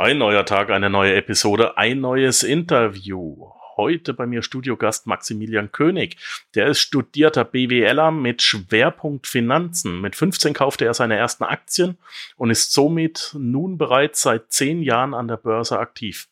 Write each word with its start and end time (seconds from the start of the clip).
Ein 0.00 0.18
neuer 0.18 0.46
Tag, 0.46 0.70
eine 0.70 0.90
neue 0.90 1.16
Episode, 1.16 1.76
ein 1.76 2.00
neues 2.00 2.44
Interview. 2.44 3.48
Heute 3.76 4.14
bei 4.14 4.26
mir 4.26 4.42
Studiogast 4.42 5.08
Maximilian 5.08 5.72
König. 5.72 6.18
Der 6.54 6.68
ist 6.68 6.78
studierter 6.78 7.44
BWLer 7.44 8.12
mit 8.12 8.40
Schwerpunkt 8.40 9.26
Finanzen. 9.26 10.00
Mit 10.00 10.14
15 10.14 10.54
kaufte 10.54 10.84
er 10.84 10.94
seine 10.94 11.16
ersten 11.16 11.42
Aktien 11.42 11.98
und 12.36 12.50
ist 12.50 12.72
somit 12.72 13.34
nun 13.36 13.76
bereits 13.76 14.22
seit 14.22 14.52
10 14.52 14.84
Jahren 14.84 15.14
an 15.14 15.26
der 15.26 15.36
Börse 15.36 15.80
aktiv. 15.80 16.28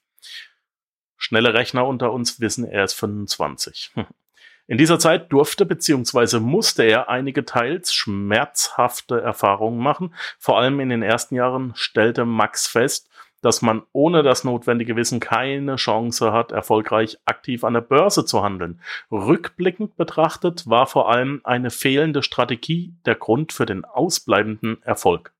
Schnelle 1.16 1.52
Rechner 1.52 1.88
unter 1.88 2.12
uns 2.12 2.38
wissen, 2.38 2.68
er 2.68 2.84
ist 2.84 2.94
25. 2.94 3.90
In 4.68 4.78
dieser 4.78 5.00
Zeit 5.00 5.32
durfte 5.32 5.66
bzw. 5.66 6.38
musste 6.38 6.84
er 6.84 7.08
einige 7.08 7.44
teils 7.44 7.92
schmerzhafte 7.92 9.20
Erfahrungen 9.20 9.80
machen. 9.80 10.14
Vor 10.38 10.58
allem 10.58 10.78
in 10.80 10.88
den 10.88 11.02
ersten 11.02 11.36
Jahren 11.36 11.72
stellte 11.76 12.24
Max 12.24 12.66
fest, 12.66 13.08
dass 13.46 13.62
man 13.62 13.84
ohne 13.92 14.24
das 14.24 14.42
notwendige 14.42 14.96
Wissen 14.96 15.20
keine 15.20 15.76
Chance 15.76 16.32
hat, 16.32 16.50
erfolgreich 16.50 17.18
aktiv 17.26 17.62
an 17.62 17.74
der 17.74 17.80
Börse 17.80 18.24
zu 18.24 18.42
handeln. 18.42 18.80
Rückblickend 19.12 19.96
betrachtet 19.96 20.68
war 20.68 20.88
vor 20.88 21.08
allem 21.08 21.42
eine 21.44 21.70
fehlende 21.70 22.24
Strategie 22.24 22.92
der 23.04 23.14
Grund 23.14 23.52
für 23.52 23.64
den 23.64 23.84
ausbleibenden 23.84 24.82
Erfolg. 24.82 25.32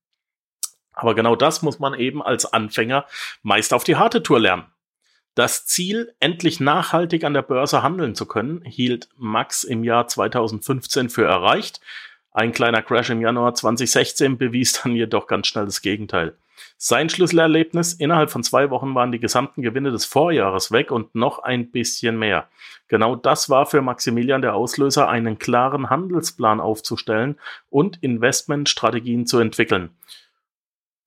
Aber 0.93 1.15
genau 1.15 1.35
das 1.35 1.63
muss 1.63 1.79
man 1.79 1.95
eben 1.95 2.23
als 2.23 2.45
Anfänger 2.45 3.05
meist 3.43 3.73
auf 3.73 3.83
die 3.83 3.97
harte 3.97 4.23
Tour 4.23 4.39
lernen. 4.39 4.67
Das 5.35 5.65
Ziel, 5.65 6.15
endlich 6.21 6.61
nachhaltig 6.61 7.25
an 7.25 7.33
der 7.33 7.41
Börse 7.41 7.83
handeln 7.83 8.15
zu 8.15 8.25
können, 8.25 8.61
hielt 8.63 9.09
Max 9.17 9.65
im 9.65 9.83
Jahr 9.83 10.07
2015 10.07 11.09
für 11.09 11.25
erreicht. 11.25 11.81
Ein 12.31 12.53
kleiner 12.53 12.81
Crash 12.81 13.09
im 13.09 13.19
Januar 13.19 13.53
2016 13.53 14.37
bewies 14.37 14.81
dann 14.81 14.95
jedoch 14.95 15.27
ganz 15.27 15.47
schnell 15.47 15.65
das 15.65 15.81
Gegenteil. 15.81 16.37
Sein 16.77 17.09
Schlüsselerlebnis, 17.09 17.93
innerhalb 17.93 18.29
von 18.29 18.43
zwei 18.43 18.69
Wochen 18.69 18.93
waren 18.95 19.11
die 19.11 19.19
gesamten 19.19 19.61
Gewinne 19.61 19.91
des 19.91 20.05
Vorjahres 20.05 20.71
weg 20.71 20.91
und 20.91 21.15
noch 21.15 21.39
ein 21.39 21.71
bisschen 21.71 22.17
mehr. 22.17 22.47
Genau 22.87 23.15
das 23.15 23.49
war 23.49 23.65
für 23.65 23.81
Maximilian 23.81 24.41
der 24.41 24.55
Auslöser, 24.55 25.09
einen 25.09 25.39
klaren 25.39 25.89
Handelsplan 25.89 26.59
aufzustellen 26.59 27.37
und 27.69 28.01
Investmentstrategien 28.01 29.25
zu 29.25 29.39
entwickeln. 29.39 29.91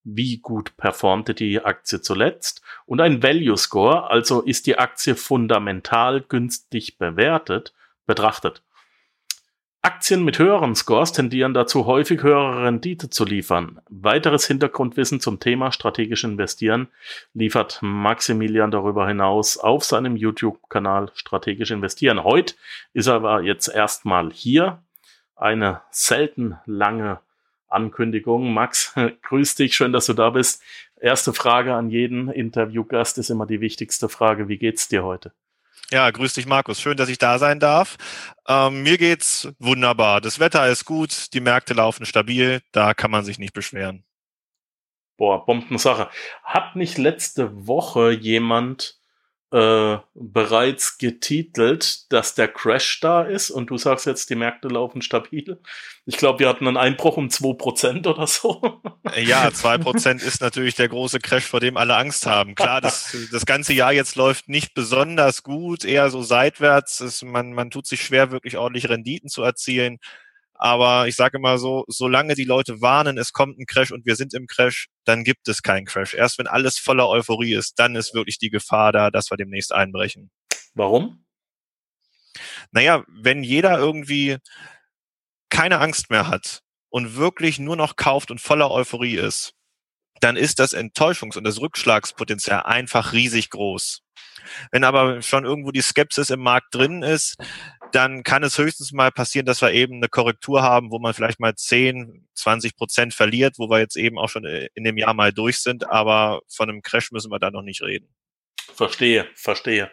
wie 0.02 0.38
gut 0.38 0.76
performte 0.76 1.32
die 1.32 1.64
Aktie 1.64 2.00
zuletzt, 2.00 2.62
und 2.84 3.00
ein 3.00 3.22
Value-Score, 3.22 4.10
also 4.10 4.40
ist 4.40 4.66
die 4.66 4.80
Aktie 4.80 5.14
fundamental 5.14 6.22
günstig 6.22 6.98
bewertet, 6.98 7.74
betrachtet. 8.06 8.64
Aktien 9.82 10.24
mit 10.24 10.38
höheren 10.38 10.74
Scores 10.74 11.12
tendieren 11.12 11.54
dazu, 11.54 11.86
häufig 11.86 12.22
höhere 12.22 12.64
Rendite 12.64 13.08
zu 13.08 13.24
liefern. 13.24 13.80
Weiteres 13.88 14.46
Hintergrundwissen 14.46 15.20
zum 15.20 15.40
Thema 15.40 15.72
strategisch 15.72 16.22
investieren 16.22 16.88
liefert 17.32 17.78
Maximilian 17.80 18.70
darüber 18.70 19.08
hinaus 19.08 19.56
auf 19.56 19.84
seinem 19.84 20.16
YouTube-Kanal 20.16 21.10
Strategisch 21.14 21.70
investieren. 21.70 22.24
Heute 22.24 22.56
ist 22.92 23.06
er 23.06 23.14
aber 23.14 23.40
jetzt 23.40 23.68
erstmal 23.68 24.30
hier. 24.30 24.82
Eine 25.34 25.80
selten 25.90 26.58
lange 26.66 27.20
Ankündigung. 27.68 28.52
Max, 28.52 28.94
grüß 29.22 29.54
dich, 29.54 29.74
schön, 29.74 29.92
dass 29.92 30.04
du 30.04 30.12
da 30.12 30.28
bist. 30.28 30.62
Erste 31.00 31.32
Frage 31.32 31.74
an 31.74 31.88
jeden 31.88 32.28
Interviewgast 32.28 33.16
ist 33.16 33.30
immer 33.30 33.46
die 33.46 33.62
wichtigste 33.62 34.10
Frage. 34.10 34.48
Wie 34.48 34.58
geht's 34.58 34.88
dir 34.88 35.04
heute? 35.04 35.32
Ja, 35.90 36.10
grüß 36.10 36.34
dich, 36.34 36.46
Markus. 36.46 36.80
Schön, 36.80 36.96
dass 36.96 37.08
ich 37.08 37.18
da 37.18 37.38
sein 37.38 37.58
darf. 37.58 37.96
Ähm, 38.46 38.82
mir 38.82 38.96
geht's 38.96 39.48
wunderbar. 39.58 40.20
Das 40.20 40.38
Wetter 40.38 40.68
ist 40.68 40.84
gut, 40.84 41.32
die 41.34 41.40
Märkte 41.40 41.74
laufen 41.74 42.06
stabil, 42.06 42.60
da 42.72 42.94
kann 42.94 43.10
man 43.10 43.24
sich 43.24 43.38
nicht 43.38 43.52
beschweren. 43.52 44.04
Boah, 45.16 45.44
Bombensache. 45.44 46.08
Hat 46.44 46.76
nicht 46.76 46.96
letzte 46.96 47.66
Woche 47.66 48.10
jemand 48.12 48.99
äh, 49.52 49.98
bereits 50.14 50.98
getitelt, 50.98 52.12
dass 52.12 52.34
der 52.34 52.46
Crash 52.46 53.00
da 53.00 53.22
ist 53.22 53.50
und 53.50 53.70
du 53.70 53.78
sagst 53.78 54.06
jetzt, 54.06 54.30
die 54.30 54.36
Märkte 54.36 54.68
laufen 54.68 55.02
stabil. 55.02 55.60
Ich 56.06 56.16
glaube, 56.16 56.38
wir 56.38 56.48
hatten 56.48 56.68
einen 56.68 56.76
Einbruch 56.76 57.16
um 57.16 57.30
zwei 57.30 57.54
Prozent 57.54 58.06
oder 58.06 58.26
so. 58.26 58.80
Ja, 59.16 59.50
zwei 59.52 59.76
Prozent 59.76 60.22
ist 60.22 60.40
natürlich 60.40 60.76
der 60.76 60.88
große 60.88 61.18
Crash, 61.18 61.44
vor 61.44 61.58
dem 61.58 61.76
alle 61.76 61.96
Angst 61.96 62.26
haben. 62.26 62.54
Klar, 62.54 62.80
das, 62.80 63.16
das 63.32 63.44
ganze 63.44 63.72
Jahr 63.72 63.92
jetzt 63.92 64.14
läuft 64.14 64.48
nicht 64.48 64.72
besonders 64.72 65.42
gut, 65.42 65.84
eher 65.84 66.10
so 66.10 66.22
seitwärts. 66.22 67.00
Es, 67.00 67.22
man, 67.22 67.52
man 67.52 67.70
tut 67.70 67.86
sich 67.86 68.02
schwer, 68.04 68.30
wirklich 68.30 68.56
ordentlich 68.56 68.88
Renditen 68.88 69.28
zu 69.28 69.42
erzielen. 69.42 69.98
Aber 70.62 71.08
ich 71.08 71.16
sage 71.16 71.38
immer 71.38 71.56
so, 71.56 71.86
solange 71.88 72.34
die 72.34 72.44
Leute 72.44 72.82
warnen, 72.82 73.16
es 73.16 73.32
kommt 73.32 73.58
ein 73.58 73.64
Crash 73.64 73.92
und 73.92 74.04
wir 74.04 74.14
sind 74.14 74.34
im 74.34 74.46
Crash, 74.46 74.88
dann 75.06 75.24
gibt 75.24 75.48
es 75.48 75.62
keinen 75.62 75.86
Crash. 75.86 76.12
Erst 76.12 76.38
wenn 76.38 76.46
alles 76.46 76.76
voller 76.76 77.08
Euphorie 77.08 77.54
ist, 77.54 77.78
dann 77.78 77.96
ist 77.96 78.12
wirklich 78.12 78.36
die 78.36 78.50
Gefahr 78.50 78.92
da, 78.92 79.10
dass 79.10 79.30
wir 79.30 79.38
demnächst 79.38 79.72
einbrechen. 79.72 80.30
Warum? 80.74 81.24
Naja, 82.72 83.04
wenn 83.08 83.42
jeder 83.42 83.78
irgendwie 83.78 84.36
keine 85.48 85.78
Angst 85.78 86.10
mehr 86.10 86.28
hat 86.28 86.60
und 86.90 87.16
wirklich 87.16 87.58
nur 87.58 87.76
noch 87.76 87.96
kauft 87.96 88.30
und 88.30 88.38
voller 88.38 88.70
Euphorie 88.70 89.16
ist, 89.16 89.54
dann 90.20 90.36
ist 90.36 90.58
das 90.58 90.74
Enttäuschungs- 90.74 91.38
und 91.38 91.44
das 91.44 91.62
Rückschlagspotenzial 91.62 92.64
einfach 92.64 93.14
riesig 93.14 93.48
groß. 93.48 94.02
Wenn 94.70 94.84
aber 94.84 95.22
schon 95.22 95.44
irgendwo 95.44 95.70
die 95.70 95.82
Skepsis 95.82 96.30
im 96.30 96.40
Markt 96.40 96.74
drin 96.74 97.02
ist, 97.02 97.36
dann 97.92 98.22
kann 98.22 98.42
es 98.42 98.58
höchstens 98.58 98.92
mal 98.92 99.10
passieren, 99.10 99.46
dass 99.46 99.62
wir 99.62 99.72
eben 99.72 99.96
eine 99.96 100.08
Korrektur 100.08 100.62
haben, 100.62 100.90
wo 100.90 100.98
man 100.98 101.14
vielleicht 101.14 101.40
mal 101.40 101.54
10, 101.54 102.28
20 102.34 102.76
Prozent 102.76 103.14
verliert, 103.14 103.58
wo 103.58 103.68
wir 103.68 103.78
jetzt 103.78 103.96
eben 103.96 104.18
auch 104.18 104.28
schon 104.28 104.44
äh, 104.44 104.68
in 104.74 104.84
dem 104.84 104.96
Jahr 104.96 105.14
mal 105.14 105.32
durch 105.32 105.58
sind, 105.58 105.88
aber 105.88 106.40
von 106.48 106.68
einem 106.68 106.82
Crash 106.82 107.10
müssen 107.12 107.30
wir 107.30 107.38
da 107.38 107.50
noch 107.50 107.62
nicht 107.62 107.82
reden. 107.82 108.08
Verstehe, 108.74 109.28
verstehe. 109.34 109.90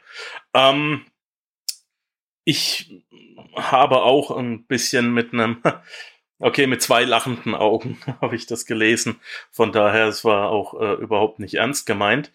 Ähm, 0.53 1.05
ich 2.43 3.03
habe 3.55 4.03
auch 4.03 4.31
ein 4.31 4.65
bisschen 4.67 5.13
mit 5.13 5.33
einem, 5.33 5.61
okay, 6.39 6.67
mit 6.67 6.81
zwei 6.81 7.03
lachenden 7.03 7.55
Augen 7.55 7.99
habe 8.21 8.35
ich 8.35 8.45
das 8.45 8.65
gelesen. 8.65 9.19
Von 9.51 9.71
daher, 9.71 10.07
es 10.07 10.23
war 10.23 10.49
auch 10.49 10.79
äh, 10.79 10.93
überhaupt 10.95 11.39
nicht 11.39 11.55
ernst 11.55 11.85
gemeint. 11.85 12.31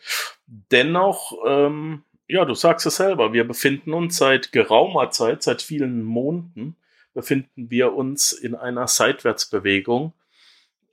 Dennoch, 0.47 1.33
ähm, 1.47 2.05
ja, 2.29 2.45
du 2.45 2.55
sagst 2.55 2.87
es 2.87 2.97
selber, 2.97 3.33
wir 3.33 3.47
befinden 3.47 3.93
uns 3.93 4.17
seit 4.17 4.53
geraumer 4.53 5.11
Zeit, 5.11 5.43
seit 5.43 5.63
vielen 5.63 6.03
Monaten, 6.03 6.77
befinden 7.15 7.71
wir 7.71 7.93
uns 7.93 8.33
in 8.33 8.55
einer 8.55 8.87
Seitwärtsbewegung. 8.89 10.15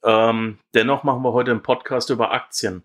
Ähm, 0.04 0.60
dennoch 0.74 1.04
machen 1.04 1.24
wir 1.24 1.34
heute 1.34 1.52
einen 1.52 1.64
Podcast 1.64 2.10
über 2.10 2.32
Aktien. 2.32 2.84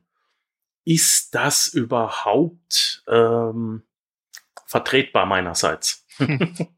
Ist 0.85 1.35
das 1.35 1.67
überhaupt 1.67 3.03
ähm, 3.09 3.83
vertretbar 4.67 5.27
meinerseits? 5.27 6.04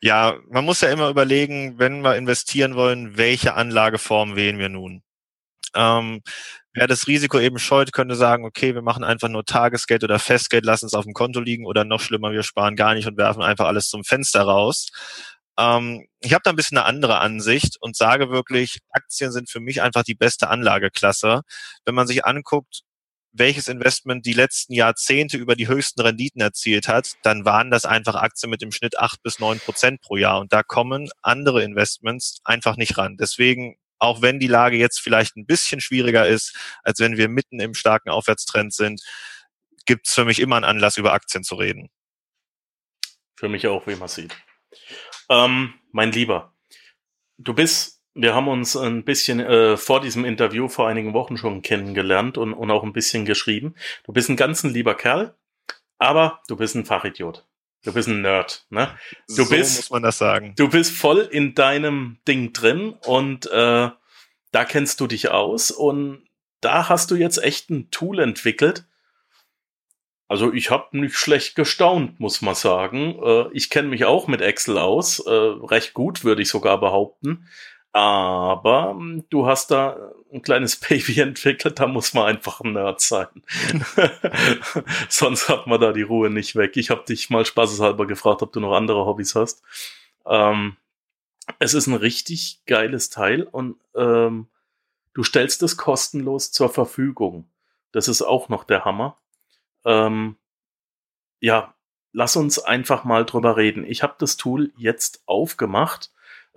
ja, 0.00 0.38
man 0.50 0.64
muss 0.64 0.80
ja 0.80 0.90
immer 0.90 1.08
überlegen, 1.08 1.78
wenn 1.78 2.02
wir 2.02 2.16
investieren 2.16 2.74
wollen, 2.74 3.16
welche 3.16 3.54
Anlageform 3.54 4.36
wählen 4.36 4.58
wir 4.58 4.68
nun. 4.68 5.02
Ähm, 5.74 6.22
Wer 6.74 6.86
das 6.86 7.06
Risiko 7.06 7.38
eben 7.38 7.58
scheut, 7.58 7.92
könnte 7.92 8.14
sagen, 8.14 8.46
okay, 8.46 8.74
wir 8.74 8.80
machen 8.80 9.04
einfach 9.04 9.28
nur 9.28 9.44
Tagesgeld 9.44 10.04
oder 10.04 10.18
Festgeld, 10.18 10.64
lassen 10.64 10.86
es 10.86 10.94
auf 10.94 11.04
dem 11.04 11.12
Konto 11.12 11.38
liegen 11.38 11.66
oder 11.66 11.84
noch 11.84 12.00
schlimmer, 12.00 12.32
wir 12.32 12.42
sparen 12.42 12.76
gar 12.76 12.94
nicht 12.94 13.06
und 13.06 13.18
werfen 13.18 13.42
einfach 13.42 13.66
alles 13.66 13.88
zum 13.90 14.04
Fenster 14.04 14.42
raus. 14.42 14.88
Ähm, 15.58 16.06
ich 16.20 16.32
habe 16.32 16.40
da 16.44 16.50
ein 16.50 16.56
bisschen 16.56 16.78
eine 16.78 16.86
andere 16.86 17.18
Ansicht 17.20 17.76
und 17.80 17.94
sage 17.94 18.30
wirklich, 18.30 18.78
Aktien 18.90 19.32
sind 19.32 19.50
für 19.50 19.60
mich 19.60 19.82
einfach 19.82 20.02
die 20.02 20.14
beste 20.14 20.48
Anlageklasse. 20.48 21.42
Wenn 21.84 21.94
man 21.94 22.06
sich 22.06 22.24
anguckt, 22.24 22.82
welches 23.32 23.68
Investment 23.68 24.26
die 24.26 24.34
letzten 24.34 24.74
Jahrzehnte 24.74 25.38
über 25.38 25.56
die 25.56 25.68
höchsten 25.68 26.00
Renditen 26.00 26.40
erzielt 26.40 26.86
hat, 26.86 27.12
dann 27.22 27.44
waren 27.44 27.70
das 27.70 27.84
einfach 27.84 28.14
Aktien 28.14 28.50
mit 28.50 28.60
dem 28.60 28.72
Schnitt 28.72 28.98
acht 28.98 29.22
bis 29.22 29.38
neun 29.38 29.58
Prozent 29.58 30.00
pro 30.02 30.16
Jahr. 30.16 30.38
Und 30.38 30.52
da 30.52 30.62
kommen 30.62 31.08
andere 31.22 31.62
Investments 31.62 32.40
einfach 32.44 32.76
nicht 32.76 32.98
ran. 32.98 33.16
Deswegen, 33.16 33.76
auch 33.98 34.20
wenn 34.20 34.38
die 34.38 34.48
Lage 34.48 34.76
jetzt 34.76 35.00
vielleicht 35.00 35.36
ein 35.36 35.46
bisschen 35.46 35.80
schwieriger 35.80 36.26
ist, 36.26 36.54
als 36.82 37.00
wenn 37.00 37.16
wir 37.16 37.28
mitten 37.28 37.58
im 37.58 37.74
starken 37.74 38.10
Aufwärtstrend 38.10 38.74
sind, 38.74 39.00
gibt 39.86 40.06
es 40.06 40.14
für 40.14 40.24
mich 40.24 40.38
immer 40.38 40.56
einen 40.56 40.64
Anlass, 40.64 40.98
über 40.98 41.12
Aktien 41.12 41.42
zu 41.42 41.54
reden. 41.54 41.88
Für 43.36 43.48
mich 43.48 43.66
auch, 43.66 43.86
wie 43.86 43.96
man 43.96 44.08
sieht. 44.08 44.36
Ähm, 45.28 45.74
mein 45.90 46.12
Lieber, 46.12 46.54
du 47.38 47.54
bist 47.54 48.01
wir 48.14 48.34
haben 48.34 48.48
uns 48.48 48.76
ein 48.76 49.04
bisschen 49.04 49.40
äh, 49.40 49.76
vor 49.76 50.00
diesem 50.00 50.24
Interview 50.24 50.68
vor 50.68 50.88
einigen 50.88 51.14
Wochen 51.14 51.36
schon 51.36 51.62
kennengelernt 51.62 52.36
und, 52.38 52.52
und 52.52 52.70
auch 52.70 52.82
ein 52.82 52.92
bisschen 52.92 53.24
geschrieben. 53.24 53.74
Du 54.04 54.12
bist 54.12 54.28
ein 54.28 54.36
ganz 54.36 54.64
ein 54.64 54.72
lieber 54.72 54.94
Kerl, 54.94 55.34
aber 55.98 56.40
du 56.48 56.56
bist 56.56 56.74
ein 56.74 56.84
Fachidiot. 56.84 57.46
Du 57.84 57.92
bist 57.92 58.08
ein 58.08 58.22
Nerd, 58.22 58.66
ne? 58.70 58.96
Du 59.28 59.34
so 59.34 59.48
bist, 59.48 59.76
muss 59.76 59.90
man 59.90 60.02
das 60.02 60.18
sagen. 60.18 60.54
Du 60.56 60.68
bist 60.68 60.92
voll 60.92 61.28
in 61.30 61.54
deinem 61.54 62.18
Ding 62.28 62.52
drin 62.52 62.94
und 63.06 63.46
äh, 63.50 63.90
da 64.52 64.64
kennst 64.64 65.00
du 65.00 65.06
dich 65.06 65.30
aus 65.30 65.70
und 65.70 66.22
da 66.60 66.88
hast 66.88 67.10
du 67.10 67.16
jetzt 67.16 67.42
echt 67.42 67.70
ein 67.70 67.90
Tool 67.90 68.20
entwickelt. 68.20 68.84
Also 70.28 70.52
ich 70.52 70.70
habe 70.70 70.96
nicht 70.96 71.16
schlecht 71.16 71.56
gestaunt, 71.56 72.20
muss 72.20 72.40
man 72.40 72.54
sagen. 72.54 73.18
Äh, 73.22 73.46
ich 73.52 73.68
kenne 73.68 73.88
mich 73.88 74.04
auch 74.04 74.28
mit 74.28 74.40
Excel 74.40 74.78
aus, 74.78 75.18
äh, 75.18 75.30
recht 75.30 75.92
gut 75.92 76.24
würde 76.24 76.42
ich 76.42 76.48
sogar 76.48 76.78
behaupten. 76.78 77.48
Aber 77.92 78.90
hm, 78.90 79.24
du 79.28 79.46
hast 79.46 79.70
da 79.70 80.12
ein 80.32 80.42
kleines 80.42 80.76
Baby 80.88 81.20
entwickelt, 81.20 81.78
da 81.78 81.86
muss 81.86 82.14
man 82.14 82.26
einfach 82.26 82.60
ein 82.60 82.72
Nerd 82.72 83.00
sein. 83.00 83.28
Sonst 85.08 85.48
hat 85.48 85.66
man 85.66 85.80
da 85.80 85.92
die 85.92 86.02
Ruhe 86.02 86.30
nicht 86.30 86.56
weg. 86.56 86.76
Ich 86.76 86.90
habe 86.90 87.04
dich 87.04 87.28
mal 87.30 87.44
spaßeshalber 87.44 88.06
gefragt, 88.06 88.42
ob 88.42 88.52
du 88.52 88.60
noch 88.60 88.74
andere 88.74 89.04
Hobbys 89.04 89.34
hast. 89.34 89.62
Ähm, 90.26 90.76
es 91.58 91.74
ist 91.74 91.86
ein 91.86 91.94
richtig 91.94 92.62
geiles 92.66 93.10
Teil 93.10 93.42
und 93.42 93.76
ähm, 93.94 94.46
du 95.12 95.22
stellst 95.22 95.62
es 95.62 95.76
kostenlos 95.76 96.50
zur 96.52 96.70
Verfügung. 96.70 97.48
Das 97.90 98.08
ist 98.08 98.22
auch 98.22 98.48
noch 98.48 98.64
der 98.64 98.86
Hammer. 98.86 99.18
Ähm, 99.84 100.36
ja, 101.40 101.74
lass 102.12 102.36
uns 102.36 102.58
einfach 102.58 103.04
mal 103.04 103.26
drüber 103.26 103.56
reden. 103.56 103.84
Ich 103.84 104.02
habe 104.02 104.14
das 104.18 104.38
Tool 104.38 104.72
jetzt 104.76 105.22
aufgemacht 105.26 106.10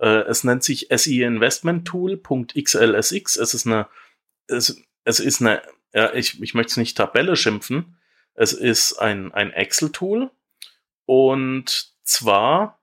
es 0.04 0.44
nennt 0.44 0.62
sich 0.62 0.88
SE 0.94 1.22
Investment 1.22 1.86
Tool.xlsx. 1.86 3.36
Es 3.36 3.54
ist 3.54 3.66
eine, 3.66 3.88
es, 4.46 4.82
es 5.04 5.20
ist 5.20 5.40
eine, 5.40 5.62
ja, 5.94 6.12
ich, 6.12 6.42
ich 6.42 6.54
möchte 6.54 6.70
es 6.70 6.76
nicht 6.76 6.96
Tabelle 6.96 7.36
schimpfen. 7.36 7.98
Es 8.34 8.52
ist 8.52 8.98
ein, 8.98 9.32
ein 9.32 9.52
Excel-Tool. 9.52 10.30
Und 11.06 11.94
zwar 12.04 12.80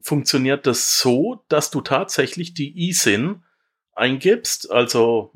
funktioniert 0.00 0.66
das 0.66 0.98
so, 0.98 1.44
dass 1.48 1.70
du 1.70 1.80
tatsächlich 1.80 2.54
die 2.54 2.88
ISIN 2.88 3.44
eingibst. 3.92 4.70
Also 4.70 5.32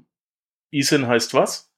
ISIN 0.71 1.07
heißt 1.07 1.35
was? 1.35 1.73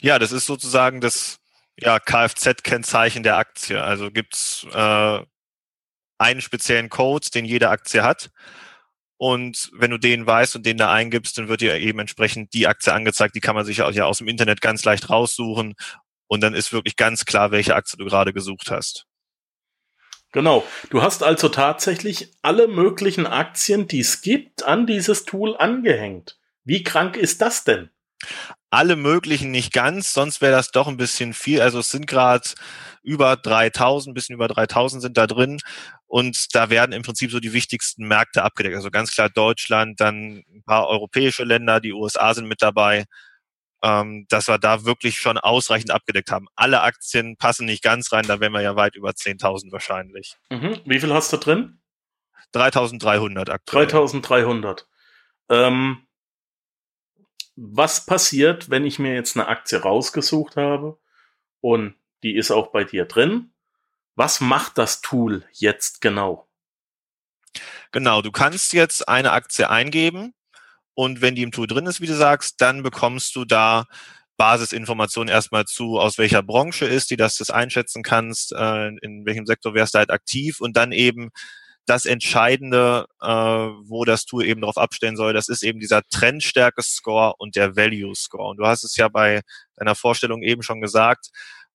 Ja, 0.00 0.18
das 0.18 0.32
ist 0.32 0.46
sozusagen 0.46 1.00
das 1.00 1.40
ja, 1.76 1.98
Kfz-Kennzeichen 1.98 3.22
der 3.22 3.36
Aktie. 3.36 3.82
Also 3.82 4.10
gibt's 4.10 4.66
äh, 4.72 5.24
einen 6.18 6.40
speziellen 6.40 6.88
Code, 6.88 7.28
den 7.32 7.44
jede 7.44 7.70
Aktie 7.70 8.02
hat. 8.02 8.30
Und 9.16 9.70
wenn 9.72 9.90
du 9.90 9.98
den 9.98 10.26
weißt 10.26 10.56
und 10.56 10.66
den 10.66 10.76
da 10.76 10.92
eingibst, 10.92 11.38
dann 11.38 11.48
wird 11.48 11.60
dir 11.60 11.74
eben 11.76 11.98
entsprechend 11.98 12.54
die 12.54 12.68
Aktie 12.68 12.92
angezeigt. 12.92 13.34
Die 13.34 13.40
kann 13.40 13.56
man 13.56 13.64
sich 13.64 13.78
ja 13.78 14.04
aus 14.04 14.18
dem 14.18 14.28
Internet 14.28 14.60
ganz 14.60 14.84
leicht 14.84 15.10
raussuchen. 15.10 15.74
Und 16.28 16.42
dann 16.42 16.54
ist 16.54 16.72
wirklich 16.72 16.96
ganz 16.96 17.24
klar, 17.24 17.50
welche 17.50 17.74
Aktie 17.74 17.96
du 17.96 18.04
gerade 18.04 18.32
gesucht 18.32 18.70
hast. 18.70 19.06
Genau. 20.32 20.64
Du 20.90 21.02
hast 21.02 21.22
also 21.22 21.48
tatsächlich 21.48 22.32
alle 22.42 22.68
möglichen 22.68 23.26
Aktien, 23.26 23.88
die 23.88 24.00
es 24.00 24.20
gibt, 24.20 24.62
an 24.62 24.86
dieses 24.86 25.24
Tool 25.24 25.56
angehängt. 25.56 26.38
Wie 26.64 26.82
krank 26.82 27.16
ist 27.16 27.40
das 27.40 27.64
denn? 27.64 27.90
Alle 28.70 28.96
möglichen 28.96 29.50
nicht 29.50 29.72
ganz, 29.72 30.12
sonst 30.12 30.40
wäre 30.42 30.52
das 30.52 30.70
doch 30.70 30.88
ein 30.88 30.98
bisschen 30.98 31.32
viel. 31.32 31.62
Also 31.62 31.78
es 31.78 31.90
sind 31.90 32.06
gerade 32.06 32.48
über 33.02 33.36
3000, 33.36 34.14
bisschen 34.14 34.34
über 34.34 34.48
3000 34.48 35.02
sind 35.02 35.16
da 35.16 35.26
drin. 35.26 35.58
Und 36.06 36.54
da 36.54 36.68
werden 36.68 36.92
im 36.92 37.02
Prinzip 37.02 37.30
so 37.30 37.40
die 37.40 37.54
wichtigsten 37.54 38.06
Märkte 38.06 38.42
abgedeckt. 38.42 38.76
Also 38.76 38.90
ganz 38.90 39.12
klar 39.12 39.30
Deutschland, 39.30 40.00
dann 40.00 40.44
ein 40.54 40.62
paar 40.66 40.88
europäische 40.88 41.44
Länder, 41.44 41.80
die 41.80 41.92
USA 41.92 42.34
sind 42.34 42.48
mit 42.48 42.60
dabei, 42.60 43.04
ähm, 43.82 44.26
dass 44.28 44.48
wir 44.48 44.58
da 44.58 44.84
wirklich 44.84 45.18
schon 45.18 45.38
ausreichend 45.38 45.90
abgedeckt 45.90 46.30
haben. 46.30 46.48
Alle 46.56 46.82
Aktien 46.82 47.36
passen 47.36 47.66
nicht 47.66 47.82
ganz 47.82 48.12
rein, 48.12 48.26
da 48.26 48.40
wären 48.40 48.52
wir 48.52 48.60
ja 48.62 48.76
weit 48.76 48.96
über 48.96 49.10
10.000 49.10 49.72
wahrscheinlich. 49.72 50.36
Mhm. 50.50 50.80
Wie 50.84 51.00
viel 51.00 51.14
hast 51.14 51.32
du 51.32 51.36
drin? 51.36 51.80
3.300 52.54 53.50
aktuell. 53.50 53.86
3.300. 53.86 54.84
Ähm, 55.50 56.07
was 57.60 58.06
passiert, 58.06 58.70
wenn 58.70 58.84
ich 58.84 59.00
mir 59.00 59.14
jetzt 59.14 59.36
eine 59.36 59.48
Aktie 59.48 59.80
rausgesucht 59.80 60.56
habe 60.56 60.96
und 61.60 61.96
die 62.22 62.36
ist 62.36 62.52
auch 62.52 62.68
bei 62.68 62.84
dir 62.84 63.04
drin? 63.04 63.50
Was 64.14 64.40
macht 64.40 64.78
das 64.78 65.00
Tool 65.00 65.44
jetzt 65.52 66.00
genau? 66.00 66.48
Genau, 67.90 68.22
du 68.22 68.30
kannst 68.30 68.72
jetzt 68.72 69.08
eine 69.08 69.32
Aktie 69.32 69.68
eingeben 69.68 70.34
und 70.94 71.20
wenn 71.20 71.34
die 71.34 71.42
im 71.42 71.50
Tool 71.50 71.66
drin 71.66 71.86
ist, 71.86 72.00
wie 72.00 72.06
du 72.06 72.14
sagst, 72.14 72.60
dann 72.60 72.84
bekommst 72.84 73.34
du 73.34 73.44
da 73.44 73.86
Basisinformationen 74.36 75.32
erstmal 75.32 75.64
zu, 75.64 75.98
aus 75.98 76.16
welcher 76.16 76.44
Branche 76.44 76.86
ist 76.86 77.10
die, 77.10 77.16
dass 77.16 77.36
du 77.36 77.40
das 77.40 77.50
einschätzen 77.50 78.04
kannst, 78.04 78.52
äh, 78.52 78.88
in 79.02 79.26
welchem 79.26 79.46
Sektor 79.46 79.74
wärst 79.74 79.94
du 79.94 79.98
halt 79.98 80.10
aktiv 80.10 80.60
und 80.60 80.76
dann 80.76 80.92
eben 80.92 81.30
das 81.88 82.04
Entscheidende, 82.04 83.06
äh, 83.20 83.26
wo 83.28 84.04
das 84.04 84.26
Tool 84.26 84.44
eben 84.44 84.60
darauf 84.60 84.76
abstellen 84.76 85.16
soll, 85.16 85.32
das 85.32 85.48
ist 85.48 85.62
eben 85.62 85.80
dieser 85.80 86.02
Trendstärke-Score 86.10 87.34
und 87.38 87.56
der 87.56 87.76
Value-Score. 87.76 88.50
Und 88.50 88.58
du 88.58 88.66
hast 88.66 88.84
es 88.84 88.96
ja 88.96 89.08
bei 89.08 89.40
deiner 89.76 89.94
Vorstellung 89.94 90.42
eben 90.42 90.62
schon 90.62 90.80
gesagt, 90.80 91.30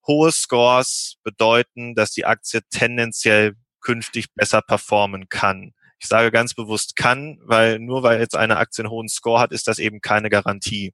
hohe 0.06 0.32
Scores 0.32 1.16
bedeuten, 1.24 1.96
dass 1.96 2.12
die 2.12 2.26
Aktie 2.26 2.62
tendenziell 2.70 3.56
künftig 3.82 4.28
besser 4.36 4.62
performen 4.62 5.30
kann. 5.30 5.74
Ich 6.00 6.08
sage 6.08 6.32
ganz 6.32 6.54
bewusst 6.54 6.96
kann, 6.96 7.40
weil 7.44 7.80
nur 7.80 8.04
weil 8.04 8.20
jetzt 8.20 8.36
eine 8.36 8.58
Aktie 8.58 8.84
einen 8.84 8.92
hohen 8.92 9.10
Score 9.10 9.40
hat, 9.40 9.52
ist 9.52 9.68
das 9.68 9.80
eben 9.80 10.02
keine 10.02 10.30
Garantie. 10.30 10.94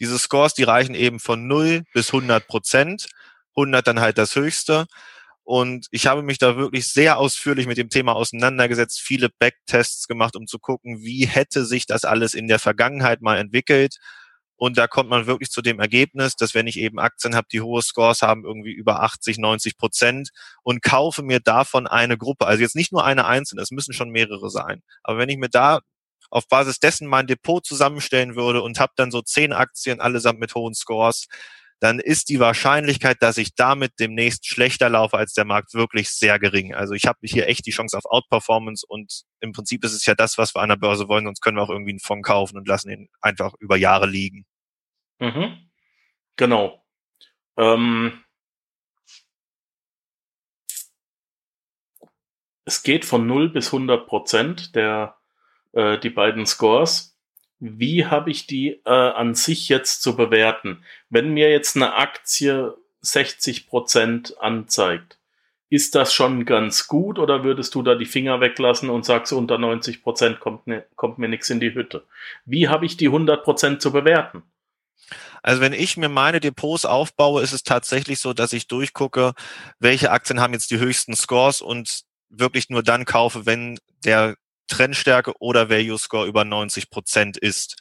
Diese 0.00 0.18
Scores, 0.18 0.54
die 0.54 0.62
reichen 0.62 0.94
eben 0.94 1.20
von 1.20 1.46
0 1.46 1.82
bis 1.92 2.08
100 2.08 2.46
Prozent. 2.46 3.08
100 3.56 3.86
dann 3.86 4.00
halt 4.00 4.18
das 4.18 4.36
höchste. 4.36 4.86
Und 5.50 5.88
ich 5.90 6.06
habe 6.06 6.22
mich 6.22 6.38
da 6.38 6.56
wirklich 6.56 6.86
sehr 6.86 7.18
ausführlich 7.18 7.66
mit 7.66 7.76
dem 7.76 7.88
Thema 7.88 8.14
auseinandergesetzt, 8.14 9.00
viele 9.00 9.28
Backtests 9.28 10.06
gemacht, 10.06 10.36
um 10.36 10.46
zu 10.46 10.60
gucken, 10.60 11.02
wie 11.02 11.26
hätte 11.26 11.64
sich 11.64 11.86
das 11.86 12.04
alles 12.04 12.34
in 12.34 12.46
der 12.46 12.60
Vergangenheit 12.60 13.20
mal 13.20 13.36
entwickelt 13.36 13.96
und 14.60 14.76
da 14.76 14.86
kommt 14.86 15.08
man 15.08 15.26
wirklich 15.26 15.50
zu 15.50 15.62
dem 15.62 15.80
Ergebnis, 15.80 16.36
dass 16.36 16.54
wenn 16.54 16.66
ich 16.66 16.78
eben 16.78 16.98
Aktien 16.98 17.34
habe, 17.34 17.48
die 17.50 17.62
hohe 17.62 17.80
Scores 17.80 18.20
haben, 18.20 18.44
irgendwie 18.44 18.72
über 18.72 19.02
80, 19.02 19.38
90 19.38 19.78
Prozent 19.78 20.28
und 20.62 20.82
kaufe 20.82 21.22
mir 21.22 21.40
davon 21.40 21.86
eine 21.86 22.18
Gruppe, 22.18 22.46
also 22.46 22.62
jetzt 22.62 22.76
nicht 22.76 22.92
nur 22.92 23.02
eine 23.02 23.24
einzelne, 23.24 23.62
es 23.62 23.70
müssen 23.70 23.94
schon 23.94 24.10
mehrere 24.10 24.50
sein. 24.50 24.82
Aber 25.02 25.16
wenn 25.16 25.30
ich 25.30 25.38
mir 25.38 25.48
da 25.48 25.80
auf 26.28 26.46
Basis 26.46 26.78
dessen 26.78 27.08
mein 27.08 27.26
Depot 27.26 27.64
zusammenstellen 27.64 28.36
würde 28.36 28.60
und 28.60 28.78
habe 28.78 28.92
dann 28.96 29.10
so 29.10 29.22
zehn 29.22 29.54
Aktien 29.54 29.98
allesamt 29.98 30.38
mit 30.38 30.54
hohen 30.54 30.74
Scores, 30.74 31.26
dann 31.80 31.98
ist 31.98 32.28
die 32.28 32.40
Wahrscheinlichkeit, 32.40 33.16
dass 33.20 33.38
ich 33.38 33.54
damit 33.54 33.92
demnächst 33.98 34.46
schlechter 34.46 34.90
laufe 34.90 35.16
als 35.16 35.32
der 35.32 35.46
Markt, 35.46 35.74
wirklich 35.74 36.10
sehr 36.10 36.38
gering. 36.38 36.74
Also 36.74 36.92
ich 36.94 37.06
habe 37.06 37.18
hier 37.22 37.48
echt 37.48 37.66
die 37.66 37.70
Chance 37.70 37.96
auf 37.96 38.04
Outperformance 38.04 38.84
und 38.86 39.22
im 39.40 39.52
Prinzip 39.52 39.82
ist 39.84 39.94
es 39.94 40.04
ja 40.04 40.14
das, 40.14 40.36
was 40.36 40.54
wir 40.54 40.60
an 40.60 40.68
der 40.68 40.76
Börse 40.76 41.08
wollen, 41.08 41.24
sonst 41.24 41.40
können 41.40 41.56
wir 41.56 41.62
auch 41.62 41.70
irgendwie 41.70 41.92
einen 41.92 42.00
Fonds 42.00 42.26
kaufen 42.26 42.58
und 42.58 42.68
lassen 42.68 42.90
ihn 42.90 43.08
einfach 43.20 43.54
über 43.58 43.76
Jahre 43.76 44.06
liegen. 44.06 44.44
Mhm. 45.18 45.70
Genau. 46.36 46.84
Ähm, 47.56 48.24
es 52.64 52.82
geht 52.82 53.04
von 53.04 53.26
0 53.26 53.50
bis 53.50 53.68
100 53.68 54.06
Prozent 54.06 54.74
der 54.74 55.16
äh, 55.72 55.98
die 55.98 56.10
beiden 56.10 56.46
Scores. 56.46 57.09
Wie 57.60 58.06
habe 58.06 58.30
ich 58.30 58.46
die 58.46 58.80
äh, 58.84 58.90
an 58.90 59.34
sich 59.34 59.68
jetzt 59.68 60.02
zu 60.02 60.16
bewerten? 60.16 60.82
Wenn 61.10 61.34
mir 61.34 61.50
jetzt 61.50 61.76
eine 61.76 61.94
Aktie 61.94 62.74
60 63.02 63.68
Prozent 63.68 64.36
anzeigt, 64.40 65.18
ist 65.68 65.94
das 65.94 66.12
schon 66.12 66.46
ganz 66.46 66.88
gut 66.88 67.18
oder 67.18 67.44
würdest 67.44 67.74
du 67.74 67.82
da 67.82 67.94
die 67.94 68.06
Finger 68.06 68.40
weglassen 68.40 68.90
und 68.90 69.04
sagst, 69.04 69.32
unter 69.32 69.56
90 69.56 70.02
Prozent 70.02 70.40
kommt, 70.40 70.66
ne, 70.66 70.84
kommt 70.96 71.18
mir 71.18 71.28
nichts 71.28 71.48
in 71.48 71.60
die 71.60 71.74
Hütte? 71.74 72.04
Wie 72.44 72.68
habe 72.68 72.86
ich 72.86 72.96
die 72.96 73.06
100 73.06 73.44
Prozent 73.44 73.80
zu 73.80 73.92
bewerten? 73.92 74.42
Also 75.42 75.60
wenn 75.60 75.72
ich 75.72 75.96
mir 75.96 76.08
meine 76.08 76.40
Depots 76.40 76.84
aufbaue, 76.84 77.42
ist 77.42 77.52
es 77.52 77.62
tatsächlich 77.62 78.18
so, 78.18 78.32
dass 78.32 78.52
ich 78.52 78.66
durchgucke, 78.66 79.34
welche 79.78 80.10
Aktien 80.10 80.40
haben 80.40 80.52
jetzt 80.52 80.70
die 80.70 80.78
höchsten 80.78 81.14
Scores 81.14 81.60
und 81.60 82.02
wirklich 82.30 82.68
nur 82.68 82.82
dann 82.82 83.04
kaufe, 83.04 83.46
wenn 83.46 83.78
der 84.04 84.36
Trendstärke 84.70 85.34
oder 85.40 85.68
Value 85.68 85.98
Score 85.98 86.26
über 86.26 86.44
90 86.44 86.90
Prozent 86.90 87.36
ist. 87.36 87.76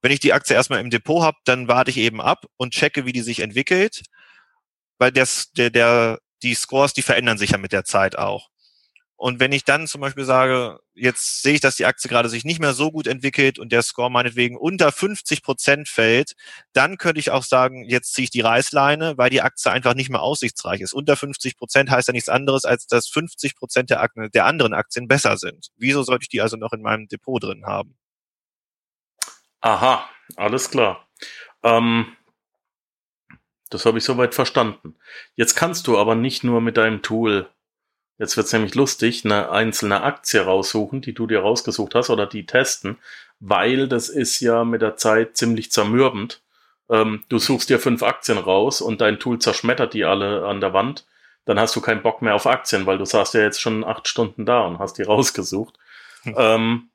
Wenn 0.00 0.12
ich 0.12 0.20
die 0.20 0.32
Aktie 0.32 0.54
erstmal 0.54 0.80
im 0.80 0.90
Depot 0.90 1.22
habe, 1.22 1.38
dann 1.44 1.68
warte 1.68 1.90
ich 1.90 1.98
eben 1.98 2.20
ab 2.20 2.46
und 2.56 2.72
checke, 2.72 3.04
wie 3.04 3.12
die 3.12 3.22
sich 3.22 3.40
entwickelt, 3.40 4.02
weil 4.98 5.12
das, 5.12 5.52
der, 5.52 5.70
der, 5.70 6.18
die 6.42 6.54
Scores, 6.54 6.92
die 6.92 7.02
verändern 7.02 7.38
sich 7.38 7.50
ja 7.50 7.58
mit 7.58 7.72
der 7.72 7.84
Zeit 7.84 8.16
auch. 8.16 8.48
Und 9.24 9.40
wenn 9.40 9.52
ich 9.52 9.64
dann 9.64 9.86
zum 9.86 10.02
Beispiel 10.02 10.26
sage, 10.26 10.80
jetzt 10.92 11.40
sehe 11.40 11.54
ich, 11.54 11.62
dass 11.62 11.76
die 11.76 11.86
Aktie 11.86 12.10
gerade 12.10 12.28
sich 12.28 12.44
nicht 12.44 12.60
mehr 12.60 12.74
so 12.74 12.92
gut 12.92 13.06
entwickelt 13.06 13.58
und 13.58 13.72
der 13.72 13.80
Score 13.80 14.10
meinetwegen 14.10 14.54
unter 14.54 14.92
50 14.92 15.42
Prozent 15.42 15.88
fällt, 15.88 16.34
dann 16.74 16.98
könnte 16.98 17.20
ich 17.20 17.30
auch 17.30 17.42
sagen, 17.42 17.88
jetzt 17.88 18.12
ziehe 18.12 18.24
ich 18.24 18.30
die 18.30 18.42
Reißleine, 18.42 19.16
weil 19.16 19.30
die 19.30 19.40
Aktie 19.40 19.72
einfach 19.72 19.94
nicht 19.94 20.10
mehr 20.10 20.20
aussichtsreich 20.20 20.82
ist. 20.82 20.92
Unter 20.92 21.16
50 21.16 21.56
Prozent 21.56 21.90
heißt 21.90 22.08
ja 22.08 22.12
nichts 22.12 22.28
anderes, 22.28 22.66
als 22.66 22.86
dass 22.86 23.08
50 23.08 23.56
Prozent 23.56 23.88
der, 23.88 24.06
der 24.34 24.44
anderen 24.44 24.74
Aktien 24.74 25.08
besser 25.08 25.38
sind. 25.38 25.68
Wieso 25.78 26.02
sollte 26.02 26.24
ich 26.24 26.28
die 26.28 26.42
also 26.42 26.58
noch 26.58 26.74
in 26.74 26.82
meinem 26.82 27.08
Depot 27.08 27.42
drin 27.42 27.64
haben? 27.64 27.96
Aha, 29.62 30.06
alles 30.36 30.70
klar. 30.70 31.08
Ähm, 31.62 32.14
das 33.70 33.86
habe 33.86 33.96
ich 33.96 34.04
soweit 34.04 34.34
verstanden. 34.34 34.96
Jetzt 35.34 35.54
kannst 35.54 35.86
du 35.86 35.96
aber 35.96 36.14
nicht 36.14 36.44
nur 36.44 36.60
mit 36.60 36.76
deinem 36.76 37.00
Tool 37.00 37.48
Jetzt 38.18 38.36
wird's 38.36 38.52
nämlich 38.52 38.74
lustig, 38.74 39.24
eine 39.24 39.50
einzelne 39.50 40.02
Aktie 40.02 40.40
raussuchen, 40.40 41.00
die 41.00 41.14
du 41.14 41.26
dir 41.26 41.40
rausgesucht 41.40 41.94
hast 41.94 42.10
oder 42.10 42.26
die 42.26 42.46
testen, 42.46 42.98
weil 43.40 43.88
das 43.88 44.08
ist 44.08 44.40
ja 44.40 44.64
mit 44.64 44.82
der 44.82 44.96
Zeit 44.96 45.36
ziemlich 45.36 45.72
zermürbend. 45.72 46.40
Ähm, 46.88 47.24
du 47.28 47.38
suchst 47.38 47.70
dir 47.70 47.80
fünf 47.80 48.02
Aktien 48.02 48.38
raus 48.38 48.80
und 48.80 49.00
dein 49.00 49.18
Tool 49.18 49.40
zerschmettert 49.40 49.94
die 49.94 50.04
alle 50.04 50.46
an 50.46 50.60
der 50.60 50.72
Wand. 50.72 51.06
Dann 51.44 51.58
hast 51.58 51.74
du 51.74 51.80
keinen 51.80 52.02
Bock 52.02 52.22
mehr 52.22 52.34
auf 52.34 52.46
Aktien, 52.46 52.86
weil 52.86 52.98
du 52.98 53.04
saßt 53.04 53.34
ja 53.34 53.40
jetzt 53.40 53.60
schon 53.60 53.84
acht 53.84 54.06
Stunden 54.06 54.46
da 54.46 54.60
und 54.60 54.78
hast 54.78 54.98
die 54.98 55.02
rausgesucht. 55.04 55.76
Hm. 56.22 56.34
Ähm, 56.38 56.88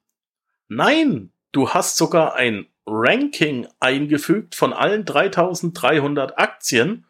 nein, 0.69 1.31
du 1.51 1.69
hast 1.69 1.97
sogar 1.97 2.35
ein 2.35 2.67
Ranking 2.85 3.67
eingefügt 3.79 4.55
von 4.55 4.73
allen 4.73 5.05
3300 5.05 6.39
Aktien 6.39 7.05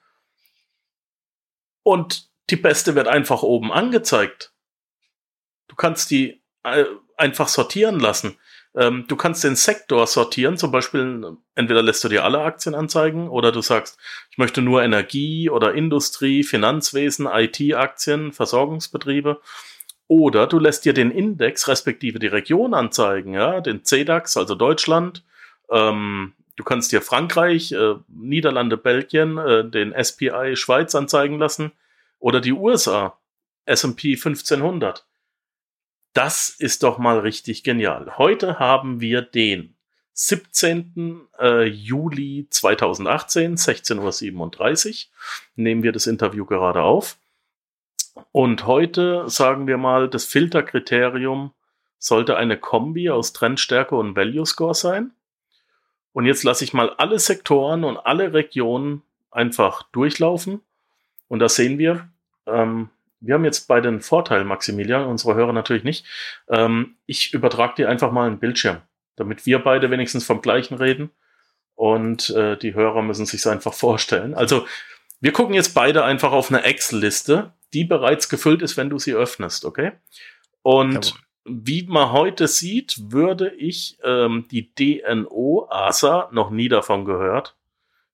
und 1.84 2.29
die 2.50 2.56
beste 2.56 2.96
wird 2.96 3.08
einfach 3.08 3.44
oben 3.44 3.72
angezeigt. 3.72 4.54
Du 5.68 5.76
kannst 5.76 6.12
die 6.12 6.42
äh, 6.64 6.86
einfach 7.18 7.48
sortieren 7.48 8.00
lassen. 8.00 8.38
Ähm, 8.76 9.06
du 9.08 9.16
kannst 9.16 9.44
den 9.44 9.56
Sektor 9.56 10.06
sortieren, 10.08 10.58
zum 10.58 10.72
Beispiel 10.72 11.38
entweder 11.56 11.82
lässt 11.82 12.04
du 12.04 12.08
dir 12.08 12.24
alle 12.24 12.42
Aktien 12.42 12.76
anzeigen 12.76 13.28
oder 13.28 13.52
du 13.52 13.62
sagst, 13.62 13.98
ich 14.30 14.38
möchte 14.38 14.62
nur 14.62 14.84
Energie 14.84 15.50
oder 15.50 15.74
Industrie, 15.74 16.44
Finanzwesen, 16.44 17.28
IT-Aktien, 17.32 18.32
Versorgungsbetriebe. 18.32 19.42
Oder 20.08 20.48
du 20.48 20.58
lässt 20.58 20.86
dir 20.86 20.94
den 20.94 21.12
Index 21.12 21.68
respektive 21.68 22.18
die 22.18 22.28
Region 22.28 22.74
anzeigen, 22.74 23.34
ja, 23.34 23.62
den 23.62 23.86
CDAX, 23.86 24.38
also 24.38 24.56
Deutschland. 24.56 25.24
Ähm, 25.70 26.34
du 26.56 26.64
kannst 26.64 26.92
dir 26.92 27.02
Frankreich, 27.02 27.72
äh, 27.74 27.96
Niederlande, 28.08 28.78
Belgien, 28.78 29.38
äh, 29.38 29.70
den 29.70 29.94
SPI 29.94 30.56
Schweiz 30.56 30.96
anzeigen 30.96 31.38
lassen 31.38 31.74
oder 32.20 32.42
die 32.42 32.54
USA, 32.54 33.18
S&P 33.66 34.16
1500. 34.16 35.06
Das 36.14 36.50
ist 36.50 36.84
doch 36.84 36.98
mal 36.98 37.20
richtig 37.20 37.64
genial. 37.64 38.18
Heute 38.18 38.60
haben 38.60 39.00
wir 39.00 39.22
den 39.22 39.76
17. 40.14 41.28
Äh, 41.40 41.64
Juli 41.64 42.48
2018, 42.50 43.56
16.37 43.56 44.90
Uhr, 44.90 45.10
nehmen 45.56 45.84
wir 45.84 45.92
das 45.92 46.08
Interview 46.08 46.46
gerade 46.46 46.82
auf. 46.82 47.18
Und 48.32 48.66
heute 48.66 49.30
sagen 49.30 49.68
wir 49.68 49.78
mal, 49.78 50.10
das 50.10 50.26
Filterkriterium 50.26 51.54
sollte 52.00 52.38
eine 52.38 52.58
Kombi 52.58 53.10
aus 53.10 53.34
Trendstärke 53.34 53.96
und 53.96 54.16
Value 54.16 54.46
Score 54.46 54.76
sein. 54.76 55.12
Und 56.12 56.26
jetzt 56.26 56.44
lasse 56.44 56.64
ich 56.64 56.74
mal 56.74 56.90
alle 56.90 57.20
Sektoren 57.20 57.84
und 57.84 57.98
alle 57.98 58.34
Regionen 58.34 59.04
einfach 59.32 59.84
durchlaufen 59.92 60.62
und 61.30 61.40
da 61.40 61.48
sehen 61.48 61.78
wir, 61.78 62.10
ähm, 62.46 62.90
wir 63.22 63.36
haben 63.36 63.46
jetzt 63.46 63.68
bei 63.68 63.80
den 63.80 64.02
Vorteil, 64.02 64.44
Maximilian, 64.44 65.06
unsere 65.06 65.36
Hörer 65.36 65.54
natürlich 65.54 65.84
nicht. 65.84 66.06
Ähm, 66.50 66.96
ich 67.06 67.34
übertrage 67.34 67.76
dir 67.76 67.90
einfach 67.90 68.12
mal 68.12 68.28
einen 68.28 68.40
Bildschirm, 68.40 68.78
damit 69.16 69.46
wir 69.46 69.60
beide 69.60 69.92
wenigstens 69.92 70.26
vom 70.26 70.42
gleichen 70.42 70.76
reden 70.76 71.12
und 71.76 72.30
äh, 72.32 72.58
die 72.58 72.74
Hörer 72.74 73.02
müssen 73.02 73.26
sich 73.26 73.46
einfach 73.48 73.74
vorstellen. 73.74 74.34
Also 74.34 74.66
wir 75.22 75.32
gucken 75.32 75.54
jetzt 75.54 75.74
beide 75.74 76.04
einfach 76.04 76.32
auf 76.32 76.50
eine 76.50 76.64
Excel-Liste, 76.64 77.54
die 77.74 77.84
bereits 77.84 78.30
gefüllt 78.30 78.62
ist, 78.62 78.78
wenn 78.78 78.90
du 78.90 79.00
sie 79.00 79.14
öffnest, 79.14 79.66
okay? 79.66 79.94
Und 80.62 81.14
wie 81.46 81.84
man 81.84 82.12
heute 82.12 82.48
sieht, 82.48 83.12
würde 83.12 83.54
ich 83.56 83.98
ähm, 84.04 84.46
die 84.52 84.74
DNO 84.74 85.68
ASA, 85.70 86.30
noch 86.32 86.50
nie 86.50 86.70
davon 86.70 87.06
gehört, 87.06 87.56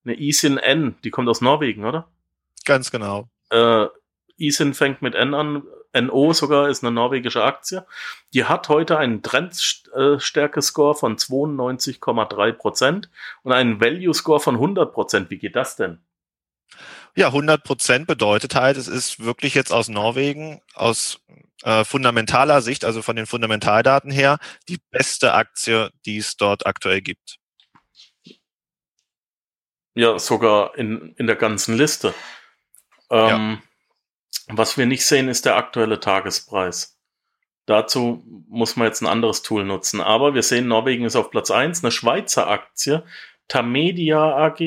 eine 0.04 0.18
ISIN 0.18 0.58
N, 0.58 0.96
die 1.04 1.10
kommt 1.10 1.28
aus 1.28 1.40
Norwegen, 1.40 1.84
oder? 1.84 2.08
Ganz 2.66 2.90
genau. 2.90 3.30
Äh, 3.50 3.86
ISIN 4.36 4.74
fängt 4.74 5.00
mit 5.00 5.14
N 5.14 5.32
an. 5.32 5.62
NO 5.94 6.34
sogar 6.34 6.68
ist 6.68 6.84
eine 6.84 6.92
norwegische 6.92 7.42
Aktie. 7.42 7.86
Die 8.34 8.44
hat 8.44 8.68
heute 8.68 8.98
einen 8.98 9.22
Trendstärke-Score 9.22 10.94
von 10.94 11.16
92,3 11.16 12.52
Prozent 12.52 13.10
und 13.42 13.52
einen 13.52 13.80
Value-Score 13.80 14.40
von 14.40 14.56
100 14.56 14.92
Prozent. 14.92 15.30
Wie 15.30 15.38
geht 15.38 15.56
das 15.56 15.76
denn? 15.76 16.04
Ja, 17.14 17.28
100 17.28 17.64
Prozent 17.64 18.06
bedeutet 18.06 18.54
halt, 18.54 18.76
es 18.76 18.88
ist 18.88 19.24
wirklich 19.24 19.54
jetzt 19.54 19.72
aus 19.72 19.88
Norwegen, 19.88 20.60
aus 20.74 21.20
äh, 21.62 21.82
fundamentaler 21.84 22.60
Sicht, 22.60 22.84
also 22.84 23.00
von 23.00 23.16
den 23.16 23.24
Fundamentaldaten 23.24 24.10
her, 24.10 24.38
die 24.68 24.78
beste 24.90 25.32
Aktie, 25.32 25.90
die 26.04 26.18
es 26.18 26.36
dort 26.36 26.66
aktuell 26.66 27.00
gibt. 27.00 27.38
Ja, 29.94 30.18
sogar 30.18 30.76
in, 30.76 31.14
in 31.16 31.26
der 31.26 31.36
ganzen 31.36 31.74
Liste. 31.74 32.12
Ähm, 33.10 33.60
ja. 34.48 34.48
Was 34.48 34.78
wir 34.78 34.86
nicht 34.86 35.04
sehen, 35.04 35.28
ist 35.28 35.44
der 35.44 35.56
aktuelle 35.56 36.00
Tagespreis. 36.00 36.96
Dazu 37.66 38.24
muss 38.48 38.76
man 38.76 38.86
jetzt 38.86 39.02
ein 39.02 39.08
anderes 39.08 39.42
Tool 39.42 39.64
nutzen. 39.64 40.00
Aber 40.00 40.34
wir 40.34 40.44
sehen, 40.44 40.68
Norwegen 40.68 41.04
ist 41.04 41.16
auf 41.16 41.30
Platz 41.30 41.50
1, 41.50 41.82
eine 41.82 41.90
Schweizer 41.90 42.48
Aktie. 42.48 43.02
Tamedia 43.48 44.36
AG 44.36 44.60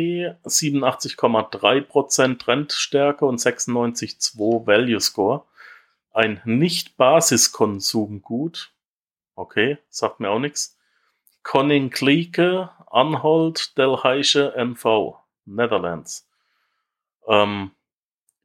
87,3% 0.43 2.39
Trendstärke 2.39 3.25
und 3.25 3.39
96,2% 3.39 4.67
Value 4.67 4.99
Score. 4.99 5.45
Ein 6.11 6.41
Nicht-Basiskonsumgut. 6.43 8.73
Okay, 9.35 9.77
sagt 9.89 10.19
mir 10.19 10.29
auch 10.29 10.39
nichts. 10.39 10.77
Conning 11.43 11.89
Klieke, 11.89 12.69
Anhold, 12.87 13.77
Delhaiche, 13.77 14.53
NV, 14.57 15.15
Netherlands. 15.45 16.27
Ähm, 17.27 17.71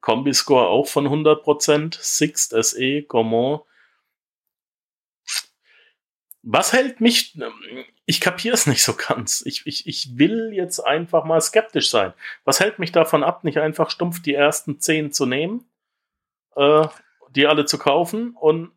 Kombiscore 0.04 0.68
auch 0.68 0.87
von 0.87 1.08
100%, 1.08 1.96
Sixt 1.99 2.50
SE, 2.50 3.02
Gourmand. 3.04 3.62
Was 6.42 6.75
hält 6.75 7.00
mich, 7.00 7.38
ich 8.04 8.20
kapiere 8.20 8.52
es 8.52 8.66
nicht 8.66 8.82
so 8.82 8.92
ganz. 8.92 9.42
Ich, 9.46 9.66
ich, 9.66 9.87
ich 9.87 10.18
will 10.18 10.52
jetzt 10.52 10.80
einfach 10.80 11.25
mal 11.25 11.40
skeptisch 11.40 11.88
sein. 11.88 12.12
Was 12.44 12.61
hält 12.61 12.78
mich 12.78 12.92
davon 12.92 13.25
ab, 13.25 13.44
nicht 13.44 13.56
einfach 13.56 13.88
stumpf 13.88 14.20
die 14.20 14.34
ersten 14.34 14.78
10 14.78 15.11
zu 15.12 15.25
nehmen, 15.25 15.64
äh, 16.54 16.87
die 17.30 17.46
alle 17.46 17.64
zu 17.64 17.78
kaufen 17.78 18.37
und 18.38 18.73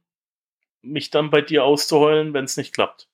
mich 0.81 1.09
dann 1.09 1.29
bei 1.29 1.41
dir 1.41 1.65
auszuheulen, 1.65 2.33
wenn 2.33 2.45
es 2.45 2.55
nicht 2.55 2.73
klappt? 2.73 3.09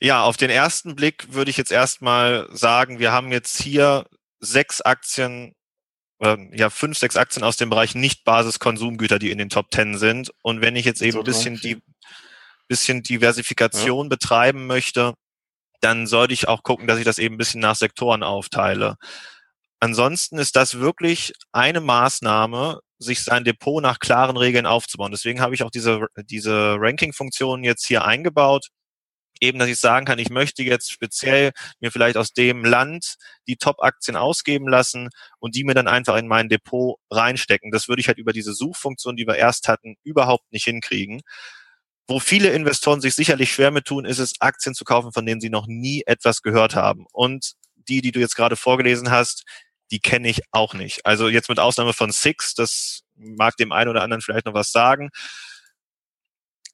Ja, 0.00 0.22
auf 0.22 0.38
den 0.38 0.48
ersten 0.48 0.96
Blick 0.96 1.34
würde 1.34 1.50
ich 1.50 1.58
jetzt 1.58 1.72
erstmal 1.72 2.48
sagen, 2.56 3.00
wir 3.00 3.12
haben 3.12 3.32
jetzt 3.32 3.60
hier 3.60 4.06
sechs 4.40 4.80
Aktien 4.80 5.54
ja 6.52 6.70
fünf, 6.70 6.98
sechs 6.98 7.16
Aktien 7.16 7.44
aus 7.44 7.56
dem 7.56 7.70
Bereich 7.70 7.94
nicht 7.94 8.24
Basiskonsumgüter, 8.24 9.18
die 9.18 9.30
in 9.30 9.38
den 9.38 9.48
Top 9.48 9.70
Ten 9.70 9.98
sind. 9.98 10.30
Und 10.42 10.60
wenn 10.60 10.76
ich 10.76 10.84
jetzt 10.84 11.02
eben 11.02 11.18
ein 11.18 11.24
bisschen 11.24 11.56
die 11.56 11.82
bisschen 12.68 13.02
Diversifikation 13.02 14.06
ja. 14.06 14.08
betreiben 14.08 14.66
möchte, 14.66 15.14
dann 15.80 16.06
sollte 16.06 16.32
ich 16.32 16.48
auch 16.48 16.62
gucken, 16.62 16.86
dass 16.86 16.98
ich 16.98 17.04
das 17.04 17.18
eben 17.18 17.34
ein 17.34 17.38
bisschen 17.38 17.60
nach 17.60 17.76
Sektoren 17.76 18.22
aufteile. 18.22 18.96
Ansonsten 19.80 20.38
ist 20.38 20.54
das 20.56 20.78
wirklich 20.78 21.32
eine 21.50 21.80
Maßnahme, 21.80 22.80
sich 22.98 23.24
sein 23.24 23.44
Depot 23.44 23.82
nach 23.82 23.98
klaren 23.98 24.36
Regeln 24.36 24.64
aufzubauen. 24.64 25.10
Deswegen 25.10 25.40
habe 25.40 25.54
ich 25.54 25.64
auch 25.64 25.70
diese, 25.70 26.06
diese 26.30 26.76
Ranking-Funktion 26.78 27.64
jetzt 27.64 27.84
hier 27.86 28.04
eingebaut 28.04 28.68
eben, 29.40 29.58
dass 29.58 29.68
ich 29.68 29.78
sagen 29.78 30.06
kann, 30.06 30.18
ich 30.18 30.30
möchte 30.30 30.62
jetzt 30.62 30.90
speziell 30.90 31.52
mir 31.80 31.90
vielleicht 31.90 32.16
aus 32.16 32.32
dem 32.32 32.64
Land 32.64 33.16
die 33.46 33.56
Top-Aktien 33.56 34.16
ausgeben 34.16 34.68
lassen 34.68 35.08
und 35.38 35.54
die 35.54 35.64
mir 35.64 35.74
dann 35.74 35.88
einfach 35.88 36.16
in 36.16 36.28
mein 36.28 36.48
Depot 36.48 36.98
reinstecken. 37.10 37.70
Das 37.70 37.88
würde 37.88 38.00
ich 38.00 38.08
halt 38.08 38.18
über 38.18 38.32
diese 38.32 38.54
Suchfunktion, 38.54 39.16
die 39.16 39.26
wir 39.26 39.36
erst 39.36 39.68
hatten, 39.68 39.96
überhaupt 40.04 40.50
nicht 40.52 40.64
hinkriegen. 40.64 41.22
Wo 42.06 42.20
viele 42.20 42.50
Investoren 42.50 43.00
sich 43.00 43.14
sicherlich 43.14 43.52
schwer 43.52 43.70
mit 43.70 43.84
tun, 43.84 44.04
ist 44.04 44.18
es, 44.18 44.34
Aktien 44.40 44.74
zu 44.74 44.84
kaufen, 44.84 45.12
von 45.12 45.24
denen 45.24 45.40
sie 45.40 45.50
noch 45.50 45.66
nie 45.66 46.02
etwas 46.06 46.42
gehört 46.42 46.74
haben. 46.74 47.06
Und 47.12 47.52
die, 47.88 48.00
die 48.00 48.12
du 48.12 48.20
jetzt 48.20 48.36
gerade 48.36 48.56
vorgelesen 48.56 49.10
hast, 49.10 49.44
die 49.90 50.00
kenne 50.00 50.28
ich 50.28 50.40
auch 50.52 50.74
nicht. 50.74 51.04
Also 51.04 51.28
jetzt 51.28 51.48
mit 51.48 51.58
Ausnahme 51.58 51.92
von 51.92 52.10
Six, 52.10 52.54
das 52.54 53.02
mag 53.14 53.56
dem 53.56 53.72
einen 53.72 53.90
oder 53.90 54.02
anderen 54.02 54.22
vielleicht 54.22 54.46
noch 54.46 54.54
was 54.54 54.72
sagen 54.72 55.10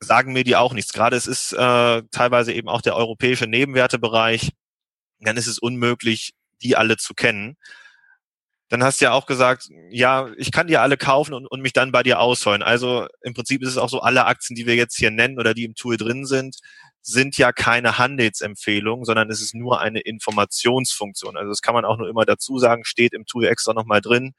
sagen 0.00 0.32
mir 0.32 0.44
die 0.44 0.56
auch 0.56 0.72
nichts. 0.72 0.92
Gerade 0.92 1.16
es 1.16 1.26
ist 1.26 1.52
äh, 1.52 2.02
teilweise 2.10 2.52
eben 2.52 2.68
auch 2.68 2.82
der 2.82 2.96
europäische 2.96 3.46
Nebenwertebereich. 3.46 4.52
dann 5.20 5.36
ist 5.36 5.48
es 5.48 5.58
unmöglich, 5.58 6.32
die 6.62 6.76
alle 6.76 6.96
zu 6.96 7.14
kennen. 7.14 7.56
Dann 8.70 8.84
hast 8.84 9.00
du 9.00 9.06
ja 9.06 9.12
auch 9.12 9.26
gesagt, 9.26 9.68
ja, 9.90 10.30
ich 10.36 10.52
kann 10.52 10.66
dir 10.66 10.82
alle 10.82 10.98
kaufen 10.98 11.32
und, 11.32 11.46
und 11.46 11.62
mich 11.62 11.72
dann 11.72 11.90
bei 11.90 12.02
dir 12.02 12.20
ausholen. 12.20 12.62
Also 12.62 13.06
im 13.22 13.32
Prinzip 13.34 13.62
ist 13.62 13.70
es 13.70 13.78
auch 13.78 13.88
so, 13.88 14.00
alle 14.00 14.26
Aktien, 14.26 14.56
die 14.56 14.66
wir 14.66 14.74
jetzt 14.76 14.96
hier 14.96 15.10
nennen 15.10 15.38
oder 15.38 15.54
die 15.54 15.64
im 15.64 15.74
Tool 15.74 15.96
drin 15.96 16.26
sind, 16.26 16.58
sind 17.00 17.38
ja 17.38 17.52
keine 17.52 17.96
Handelsempfehlung, 17.98 19.04
sondern 19.06 19.30
es 19.30 19.40
ist 19.40 19.54
nur 19.54 19.80
eine 19.80 20.00
Informationsfunktion. 20.00 21.36
Also 21.38 21.48
das 21.48 21.62
kann 21.62 21.74
man 21.74 21.86
auch 21.86 21.96
nur 21.96 22.08
immer 22.08 22.26
dazu 22.26 22.58
sagen, 22.58 22.84
steht 22.84 23.14
im 23.14 23.24
Tool 23.24 23.46
extra 23.46 23.72
nochmal 23.72 24.02
drin. 24.02 24.34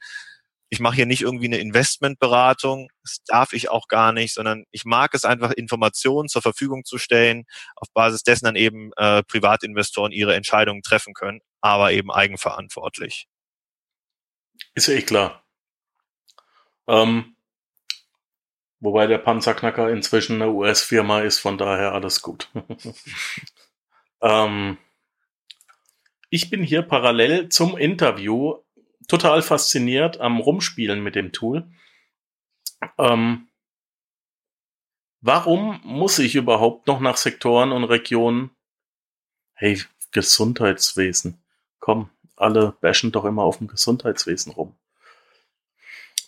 Ich 0.70 0.80
mache 0.80 0.96
hier 0.96 1.06
nicht 1.08 1.22
irgendwie 1.22 1.48
eine 1.48 1.58
Investmentberatung, 1.58 2.90
das 3.02 3.24
darf 3.26 3.54
ich 3.54 3.70
auch 3.70 3.88
gar 3.88 4.12
nicht, 4.12 4.34
sondern 4.34 4.66
ich 4.72 4.86
mag 4.86 5.14
es 5.14 5.26
einfach, 5.26 5.52
Informationen 5.52 6.30
zur 6.30 6.44
Verfügung 6.44 6.86
zu 6.86 6.98
stellen, 6.98 7.46
auf 7.76 7.88
Basis 7.94 8.24
dessen 8.24 8.46
dann 8.46 8.56
eben 8.56 8.92
äh, 8.98 9.24
Privatinvestoren 9.24 10.12
ihre 10.12 10.36
Entscheidungen 10.36 10.84
treffen 10.84 11.14
können, 11.14 11.42
aber 11.62 11.92
eben 11.92 12.12
eigenverantwortlich. 12.12 13.28
Ist 14.76 14.88
ja 14.88 14.94
eh 14.96 15.02
klar. 15.02 15.44
Ähm, 16.88 17.36
wobei 18.80 19.08
der 19.08 19.20
Panzerknacker 19.20 19.90
inzwischen 19.90 20.42
eine 20.42 20.52
US-Firma 20.52 21.22
ist, 21.22 21.40
von 21.40 21.58
daher 21.58 21.94
alles 21.94 22.22
gut. 22.22 22.50
ähm, 24.22 24.78
ich 26.30 26.50
bin 26.50 26.64
hier 26.64 26.84
parallel 26.84 27.50
zum 27.50 27.78
Interview 27.78 28.58
total 29.10 29.42
fasziniert 29.42 30.22
am 30.22 30.40
Rumspielen 30.40 31.04
mit 31.04 31.16
dem 31.16 31.34
Tool. 31.34 31.68
Ähm, 32.98 33.50
warum 35.20 35.82
muss 35.84 36.20
ich 36.20 36.36
überhaupt 36.36 36.88
noch 36.88 37.02
nach 37.02 37.18
Sektoren 37.18 37.74
und 37.74 37.84
Regionen? 37.84 38.52
Hey, 39.54 39.82
Gesundheitswesen. 40.12 41.42
Komm, 41.80 42.10
alle 42.38 42.74
bashen 42.80 43.12
doch 43.12 43.26
immer 43.26 43.44
auf 43.44 43.58
dem 43.58 43.68
Gesundheitswesen 43.68 44.54
rum. 44.54 44.76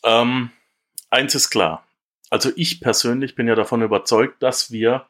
Ähm, 0.04 0.52
eins 1.10 1.36
ist 1.36 1.50
klar. 1.50 1.88
Also 2.30 2.52
ich 2.56 2.82
persönlich 2.82 3.36
bin 3.36 3.48
ja 3.48 3.56
davon 3.56 3.82
überzeugt, 3.82 4.42
dass 4.42 4.72
wir 4.72 5.08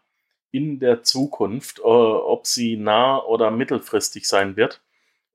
in 0.51 0.79
der 0.79 1.03
Zukunft, 1.03 1.79
äh, 1.79 1.81
ob 1.83 2.45
sie 2.45 2.75
nah 2.75 3.17
oder 3.17 3.51
mittelfristig 3.51 4.27
sein 4.27 4.57
wird, 4.57 4.81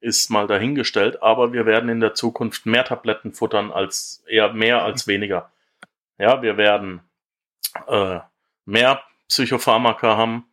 ist 0.06 0.30
mal 0.30 0.46
dahingestellt, 0.46 1.20
aber 1.20 1.52
wir 1.52 1.66
werden 1.66 1.90
in 1.90 1.98
der 1.98 2.14
Zukunft 2.14 2.64
mehr 2.64 2.84
Tabletten 2.84 3.32
futtern 3.32 3.72
als 3.72 4.22
eher 4.28 4.52
mehr 4.52 4.84
als 4.84 5.08
weniger. 5.08 5.50
Ja, 6.16 6.42
wir 6.42 6.56
werden 6.56 7.00
äh, 7.88 8.20
mehr 8.64 9.02
Psychopharmaka 9.26 10.16
haben. 10.16 10.46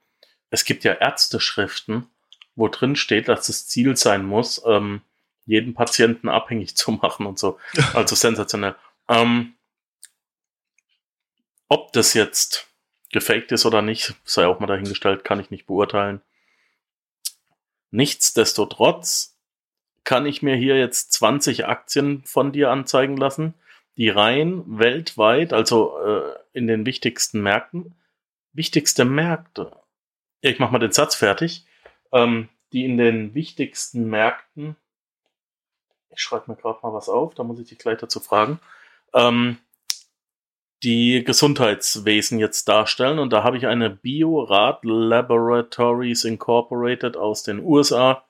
Es 0.49 0.65
gibt 0.65 0.83
ja 0.83 0.93
Ärzteschriften, 0.93 2.07
wo 2.55 2.67
drin 2.67 2.95
steht, 2.95 3.27
dass 3.27 3.45
das 3.45 3.67
Ziel 3.67 3.95
sein 3.95 4.25
muss, 4.25 4.59
ähm, 4.65 5.01
jeden 5.45 5.75
Patienten 5.75 6.29
abhängig 6.29 6.75
zu 6.75 6.91
machen 6.91 7.27
und 7.27 7.37
so. 7.37 7.59
Also 7.93 8.15
sensationell. 8.15 8.75
Ähm, 9.07 9.53
ob 11.67 11.93
das 11.93 12.15
jetzt 12.15 12.67
gefaked 13.11 13.51
ist 13.51 13.67
oder 13.67 13.83
nicht, 13.83 14.15
sei 14.23 14.47
auch 14.47 14.59
mal 14.59 14.65
dahingestellt, 14.65 15.23
kann 15.23 15.39
ich 15.39 15.51
nicht 15.51 15.67
beurteilen. 15.67 16.23
Nichtsdestotrotz 17.91 19.32
kann 20.03 20.25
ich 20.25 20.41
mir 20.41 20.55
hier 20.55 20.77
jetzt 20.77 21.13
20 21.13 21.65
Aktien 21.65 22.23
von 22.25 22.51
dir 22.51 22.71
anzeigen 22.71 23.17
lassen, 23.17 23.53
die 23.97 24.09
rein 24.09 24.63
weltweit, 24.65 25.53
also 25.53 25.97
äh, 25.99 26.33
in 26.53 26.67
den 26.67 26.85
wichtigsten 26.85 27.41
Märkten, 27.41 27.95
wichtigste 28.53 29.05
Märkte, 29.05 29.71
ich 30.41 30.59
mach 30.59 30.71
mal 30.71 30.79
den 30.79 30.91
Satz 30.91 31.15
fertig, 31.15 31.65
ähm, 32.11 32.49
die 32.73 32.85
in 32.85 32.97
den 32.97 33.33
wichtigsten 33.33 34.09
Märkten, 34.09 34.75
ich 36.09 36.21
schreibe 36.21 36.51
mir 36.51 36.57
gerade 36.57 36.79
mal 36.83 36.93
was 36.93 37.09
auf, 37.09 37.33
da 37.33 37.43
muss 37.43 37.59
ich 37.59 37.69
dich 37.69 37.77
gleich 37.77 37.97
dazu 37.97 38.19
fragen, 38.19 38.59
ähm, 39.13 39.57
die 40.83 41.23
Gesundheitswesen 41.23 42.39
jetzt 42.39 42.67
darstellen. 42.67 43.19
Und 43.19 43.31
da 43.31 43.43
habe 43.43 43.57
ich 43.57 43.67
eine 43.67 43.89
Biorad 43.89 44.83
Laboratories 44.83 46.25
Incorporated 46.25 47.15
aus 47.15 47.43
den 47.43 47.59
USA. 47.59 48.25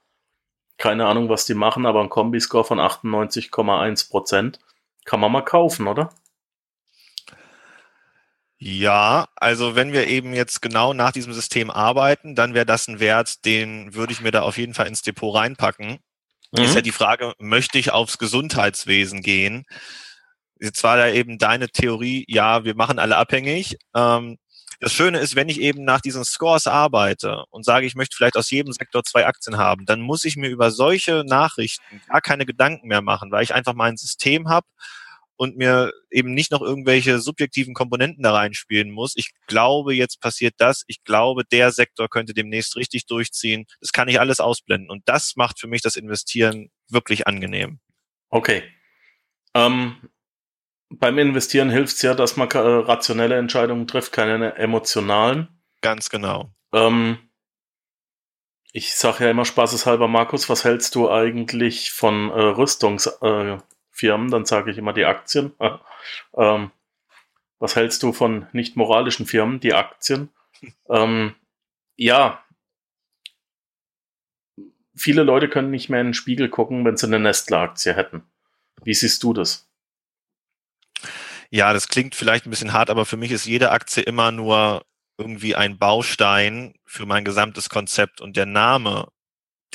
Keine 0.77 1.05
Ahnung, 1.05 1.29
was 1.29 1.45
die 1.45 1.53
machen, 1.53 1.86
aber 1.86 2.01
ein 2.01 2.09
Kombiscore 2.09 2.65
von 2.65 2.79
98,1 2.79 4.09
Prozent. 4.09 4.59
Kann 5.05 5.19
man 5.19 5.31
mal 5.31 5.41
kaufen, 5.41 5.88
oder? 5.88 6.09
Ja, 8.57 9.27
also 9.36 9.75
wenn 9.75 9.91
wir 9.91 10.07
eben 10.07 10.33
jetzt 10.33 10.62
genau 10.62 10.93
nach 10.93 11.12
diesem 11.12 11.33
System 11.33 11.69
arbeiten, 11.69 12.33
dann 12.33 12.53
wäre 12.53 12.65
das 12.65 12.88
ein 12.88 13.01
Wert, 13.01 13.43
den 13.43 13.93
würde 13.93 14.13
ich 14.13 14.21
mir 14.21 14.31
da 14.31 14.43
auf 14.43 14.57
jeden 14.57 14.73
Fall 14.73 14.88
ins 14.88 15.01
Depot 15.01 15.36
reinpacken. 15.36 15.99
Mhm. 16.53 16.63
Ist 16.63 16.75
ja 16.75 16.81
die 16.81 16.93
Frage, 16.93 17.33
möchte 17.39 17.77
ich 17.77 17.91
aufs 17.91 18.17
Gesundheitswesen 18.19 19.21
gehen? 19.21 19.65
Jetzt 20.62 20.81
war 20.83 20.95
da 20.95 21.09
eben 21.09 21.38
deine 21.38 21.67
Theorie, 21.67 22.23
ja, 22.29 22.63
wir 22.63 22.73
machen 22.75 22.99
alle 22.99 23.17
abhängig. 23.17 23.77
Ähm, 23.93 24.38
das 24.79 24.93
Schöne 24.93 25.19
ist, 25.19 25.36
wenn 25.36 25.49
ich 25.49 25.59
eben 25.59 25.83
nach 25.83 26.01
diesen 26.01 26.25
Scores 26.25 26.67
arbeite 26.67 27.45
und 27.49 27.65
sage, 27.65 27.86
ich 27.86 27.95
möchte 27.95 28.15
vielleicht 28.15 28.38
aus 28.38 28.49
jedem 28.51 28.73
Sektor 28.73 29.03
zwei 29.03 29.25
Aktien 29.25 29.57
haben, 29.57 29.86
dann 29.86 30.01
muss 30.01 30.25
ich 30.25 30.36
mir 30.36 30.49
über 30.49 30.71
solche 30.71 31.23
Nachrichten 31.25 32.01
gar 32.07 32.21
keine 32.21 32.45
Gedanken 32.45 32.88
mehr 32.88 33.01
machen, 33.01 33.31
weil 33.31 33.43
ich 33.43 33.53
einfach 33.53 33.73
mein 33.73 33.97
System 33.97 34.49
habe 34.49 34.67
und 35.36 35.57
mir 35.57 35.91
eben 36.12 36.33
nicht 36.33 36.51
noch 36.51 36.62
irgendwelche 36.62 37.19
subjektiven 37.19 37.73
Komponenten 37.73 38.23
da 38.23 38.33
reinspielen 38.33 38.91
muss. 38.91 39.13
Ich 39.15 39.31
glaube, 39.47 39.93
jetzt 39.93 40.21
passiert 40.21 40.55
das. 40.57 40.83
Ich 40.88 41.03
glaube, 41.03 41.43
der 41.43 41.71
Sektor 41.71 42.07
könnte 42.07 42.33
demnächst 42.33 42.75
richtig 42.75 43.07
durchziehen. 43.07 43.65
Das 43.81 43.91
kann 43.91 44.07
ich 44.07 44.19
alles 44.19 44.39
ausblenden. 44.39 44.89
Und 44.89 45.03
das 45.05 45.36
macht 45.36 45.59
für 45.59 45.67
mich 45.67 45.81
das 45.81 45.95
Investieren 45.95 46.69
wirklich 46.88 47.27
angenehm. 47.27 47.79
Okay. 48.29 48.63
Ähm, 49.53 49.97
beim 50.99 51.17
Investieren 51.17 51.69
hilft 51.69 51.95
es 51.95 52.01
ja, 52.01 52.13
dass 52.13 52.38
man 52.38 52.49
äh, 52.49 52.58
rationelle 52.58 53.38
Entscheidungen 53.38 53.88
trifft, 53.88 54.12
keine 54.12 54.56
emotionalen. 54.56 55.47
Ganz 55.82 56.10
genau. 56.10 56.53
Ähm, 56.73 57.17
ich 58.71 58.95
sage 58.95 59.25
ja 59.25 59.32
immer 59.32 59.45
spaßeshalber, 59.45 60.08
Markus, 60.08 60.49
was 60.49 60.63
hältst 60.63 60.95
du 60.95 61.10
eigentlich 61.10 61.91
von 61.91 62.29
äh, 62.29 62.41
Rüstungs, 62.41 63.08
äh, 63.21 63.58
dann 64.01 64.45
sage 64.45 64.71
ich 64.71 64.77
immer 64.77 64.93
die 64.93 65.06
Aktien. 65.06 65.53
ähm, 66.38 66.71
was 67.60 67.75
hältst 67.75 68.03
du 68.03 68.12
von 68.12 68.47
nicht 68.51 68.75
moralischen 68.75 69.25
Firmen, 69.25 69.60
die 69.60 69.73
Aktien? 69.73 70.29
Ähm, 70.89 71.36
ja, 71.97 72.41
viele 74.95 75.23
Leute 75.23 75.49
können 75.49 75.71
nicht 75.71 75.89
mehr 75.89 75.99
in 75.99 76.08
den 76.08 76.13
Spiegel 76.13 76.47
gucken, 76.47 76.86
wenn 76.86 76.95
sie 76.95 77.08
eine 77.08 77.19
Nestle-Aktie 77.19 77.93
hätten. 77.93 78.23
Wie 78.82 78.93
siehst 78.93 79.23
du 79.23 79.34
das? 79.34 79.69
Ja, 81.55 81.71
das 81.71 81.87
klingt 81.87 82.15
vielleicht 82.15 82.47
ein 82.47 82.49
bisschen 82.49 82.73
hart, 82.73 82.89
aber 82.89 83.05
für 83.05 83.15
mich 83.15 83.29
ist 83.31 83.45
jede 83.45 83.69
Aktie 83.69 84.01
immer 84.01 84.31
nur 84.31 84.83
irgendwie 85.19 85.55
ein 85.55 85.77
Baustein 85.77 86.73
für 86.83 87.05
mein 87.05 87.23
gesamtes 87.23 87.69
Konzept 87.69 88.21
und 88.21 88.35
der 88.37 88.47
Name 88.47 89.07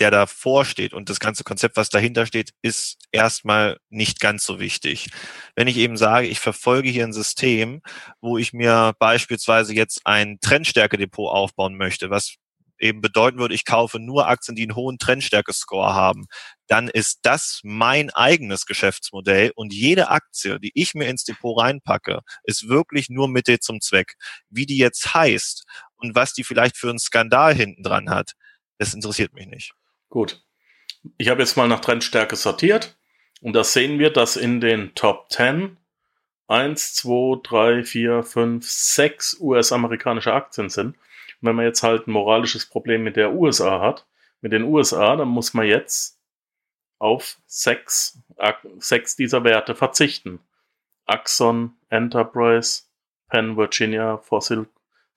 der 0.00 0.10
davor 0.10 0.64
steht 0.64 0.94
und 0.94 1.10
das 1.10 1.20
ganze 1.20 1.44
Konzept, 1.44 1.76
was 1.76 1.90
dahinter 1.90 2.26
steht, 2.26 2.52
ist 2.62 2.98
erstmal 3.12 3.78
nicht 3.90 4.20
ganz 4.20 4.44
so 4.44 4.60
wichtig. 4.60 5.10
Wenn 5.56 5.68
ich 5.68 5.76
eben 5.76 5.96
sage, 5.96 6.28
ich 6.28 6.40
verfolge 6.40 6.88
hier 6.90 7.04
ein 7.04 7.12
System, 7.12 7.82
wo 8.20 8.38
ich 8.38 8.52
mir 8.52 8.94
beispielsweise 8.98 9.74
jetzt 9.74 10.02
ein 10.06 10.38
Trendstärke-Depot 10.40 11.30
aufbauen 11.30 11.76
möchte, 11.76 12.10
was 12.10 12.36
eben 12.78 13.00
bedeuten 13.00 13.38
würde, 13.38 13.54
ich 13.54 13.64
kaufe 13.64 13.98
nur 13.98 14.28
Aktien, 14.28 14.54
die 14.54 14.62
einen 14.62 14.76
hohen 14.76 14.98
Trendstärke-Score 14.98 15.94
haben, 15.94 16.26
dann 16.66 16.88
ist 16.88 17.20
das 17.22 17.60
mein 17.64 18.10
eigenes 18.10 18.66
Geschäftsmodell 18.66 19.52
und 19.54 19.72
jede 19.72 20.08
Aktie, 20.10 20.58
die 20.60 20.72
ich 20.74 20.94
mir 20.94 21.08
ins 21.08 21.24
Depot 21.24 21.60
reinpacke, 21.60 22.20
ist 22.44 22.68
wirklich 22.68 23.08
nur 23.08 23.28
Mittel 23.28 23.58
zum 23.58 23.80
Zweck. 23.80 24.14
Wie 24.50 24.66
die 24.66 24.78
jetzt 24.78 25.14
heißt 25.14 25.64
und 25.96 26.14
was 26.14 26.32
die 26.32 26.44
vielleicht 26.44 26.76
für 26.76 26.90
einen 26.90 26.98
Skandal 26.98 27.54
hinten 27.54 27.82
dran 27.82 28.10
hat, 28.10 28.32
das 28.78 28.94
interessiert 28.94 29.32
mich 29.34 29.46
nicht. 29.46 29.72
Gut. 30.08 30.42
Ich 31.16 31.28
habe 31.28 31.40
jetzt 31.40 31.56
mal 31.56 31.68
nach 31.68 31.80
Trendstärke 31.80 32.36
sortiert 32.36 32.98
und 33.40 33.52
da 33.54 33.64
sehen 33.64 33.98
wir, 33.98 34.10
dass 34.10 34.36
in 34.36 34.60
den 34.60 34.94
Top 34.94 35.30
10 35.30 35.78
1, 36.48 36.94
2, 36.94 37.40
3, 37.42 37.84
4, 37.84 38.22
5, 38.22 38.66
6 38.66 39.36
US-amerikanische 39.40 40.32
Aktien 40.32 40.70
sind. 40.70 40.96
Wenn 41.40 41.56
man 41.56 41.64
jetzt 41.64 41.82
halt 41.82 42.06
ein 42.06 42.12
moralisches 42.12 42.66
Problem 42.66 43.04
mit 43.04 43.16
der 43.16 43.32
USA 43.32 43.80
hat, 43.80 44.06
mit 44.40 44.52
den 44.52 44.64
USA, 44.64 45.16
dann 45.16 45.28
muss 45.28 45.54
man 45.54 45.66
jetzt 45.66 46.18
auf 46.98 47.36
sechs, 47.46 48.20
sechs 48.78 49.16
dieser 49.16 49.44
Werte 49.44 49.74
verzichten. 49.74 50.40
Axon, 51.06 51.76
Enterprise, 51.88 52.82
Penn, 53.28 53.56
Virginia, 53.56 54.18
Fossil, 54.18 54.66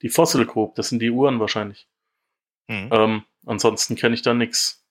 die 0.02 0.10
Fossil 0.10 0.46
Group, 0.46 0.76
das 0.76 0.90
sind 0.90 1.00
die 1.00 1.12
Uhren 1.12 1.40
wahrscheinlich. 1.40 1.88
Mhm. 2.68 2.90
Ähm, 2.92 3.24
ansonsten 3.46 3.96
kenne 3.96 4.16
ich 4.16 4.22
da 4.22 4.34
nichts. 4.34 4.86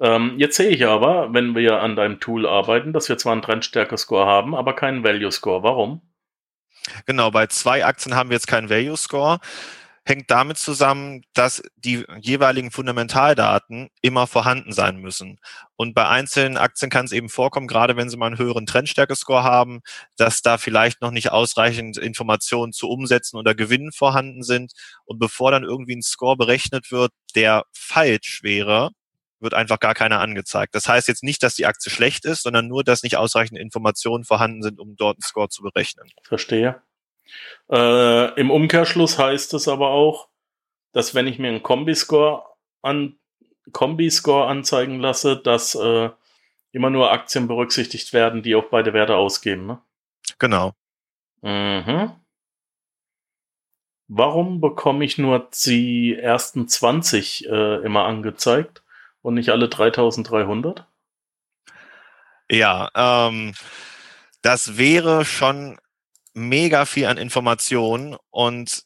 Ähm, 0.00 0.34
jetzt 0.38 0.56
sehe 0.56 0.70
ich 0.70 0.86
aber, 0.86 1.32
wenn 1.34 1.54
wir 1.54 1.80
an 1.80 1.96
deinem 1.96 2.18
Tool 2.18 2.46
arbeiten, 2.46 2.92
dass 2.92 3.08
wir 3.08 3.18
zwar 3.18 3.32
einen 3.32 3.42
Trendstärke-Score 3.42 4.26
haben, 4.26 4.54
aber 4.54 4.74
keinen 4.74 5.04
Value-Score. 5.04 5.62
Warum? 5.62 6.00
Genau, 7.06 7.30
bei 7.30 7.46
zwei 7.46 7.84
Aktien 7.84 8.16
haben 8.16 8.30
wir 8.30 8.36
jetzt 8.36 8.48
keinen 8.48 8.70
Value-Score. 8.70 9.38
Hängt 10.04 10.30
damit 10.30 10.58
zusammen, 10.58 11.22
dass 11.32 11.62
die 11.76 12.04
jeweiligen 12.20 12.70
Fundamentaldaten 12.70 13.88
immer 14.00 14.26
vorhanden 14.26 14.72
sein 14.72 14.96
müssen. 14.96 15.38
Und 15.76 15.94
bei 15.94 16.08
einzelnen 16.08 16.56
Aktien 16.56 16.90
kann 16.90 17.04
es 17.04 17.12
eben 17.12 17.28
vorkommen, 17.28 17.68
gerade 17.68 17.96
wenn 17.96 18.10
sie 18.10 18.16
mal 18.16 18.26
einen 18.26 18.38
höheren 18.38 18.66
Trendstärke-Score 18.66 19.44
haben, 19.44 19.80
dass 20.16 20.42
da 20.42 20.58
vielleicht 20.58 21.02
noch 21.02 21.12
nicht 21.12 21.30
ausreichend 21.30 21.98
Informationen 21.98 22.72
zu 22.72 22.88
Umsätzen 22.88 23.38
oder 23.38 23.54
Gewinnen 23.54 23.92
vorhanden 23.92 24.42
sind. 24.42 24.72
Und 25.04 25.18
bevor 25.18 25.52
dann 25.52 25.62
irgendwie 25.62 25.96
ein 25.96 26.02
Score 26.02 26.36
berechnet 26.36 26.90
wird, 26.90 27.12
der 27.36 27.64
falsch 27.72 28.40
wäre, 28.42 28.90
wird 29.42 29.54
einfach 29.54 29.80
gar 29.80 29.94
keiner 29.94 30.20
angezeigt. 30.20 30.74
Das 30.74 30.88
heißt 30.88 31.08
jetzt 31.08 31.22
nicht, 31.22 31.42
dass 31.42 31.54
die 31.54 31.66
Aktie 31.66 31.90
schlecht 31.90 32.24
ist, 32.24 32.42
sondern 32.42 32.68
nur, 32.68 32.84
dass 32.84 33.02
nicht 33.02 33.16
ausreichend 33.16 33.58
Informationen 33.58 34.24
vorhanden 34.24 34.62
sind, 34.62 34.78
um 34.78 34.96
dort 34.96 35.16
einen 35.16 35.22
Score 35.22 35.48
zu 35.48 35.62
berechnen. 35.62 36.08
Verstehe. 36.22 36.80
Äh, 37.70 38.40
Im 38.40 38.50
Umkehrschluss 38.50 39.18
heißt 39.18 39.54
es 39.54 39.68
aber 39.68 39.90
auch, 39.90 40.28
dass 40.92 41.14
wenn 41.14 41.26
ich 41.26 41.38
mir 41.38 41.48
einen 41.48 41.62
Kombiscore 41.62 42.44
an 42.82 43.18
Kombi-Score 43.70 44.48
anzeigen 44.48 44.98
lasse, 44.98 45.36
dass 45.36 45.74
äh, 45.74 46.10
immer 46.72 46.90
nur 46.90 47.12
Aktien 47.12 47.46
berücksichtigt 47.46 48.12
werden, 48.12 48.42
die 48.42 48.54
auch 48.54 48.64
beide 48.70 48.92
Werte 48.92 49.16
ausgeben. 49.16 49.66
Ne? 49.66 49.80
Genau. 50.38 50.72
Mhm. 51.42 52.12
Warum 54.08 54.60
bekomme 54.60 55.04
ich 55.04 55.16
nur 55.16 55.48
die 55.64 56.16
ersten 56.16 56.68
20 56.68 57.48
äh, 57.48 57.76
immer 57.82 58.04
angezeigt 58.04 58.82
und 59.22 59.34
nicht 59.34 59.50
alle 59.50 59.68
3300? 59.68 60.86
Ja, 62.50 62.90
ähm, 62.94 63.54
das 64.42 64.76
wäre 64.76 65.24
schon 65.24 65.78
mega 66.34 66.84
viel 66.84 67.06
an 67.06 67.18
Informationen 67.18 68.16
und 68.30 68.82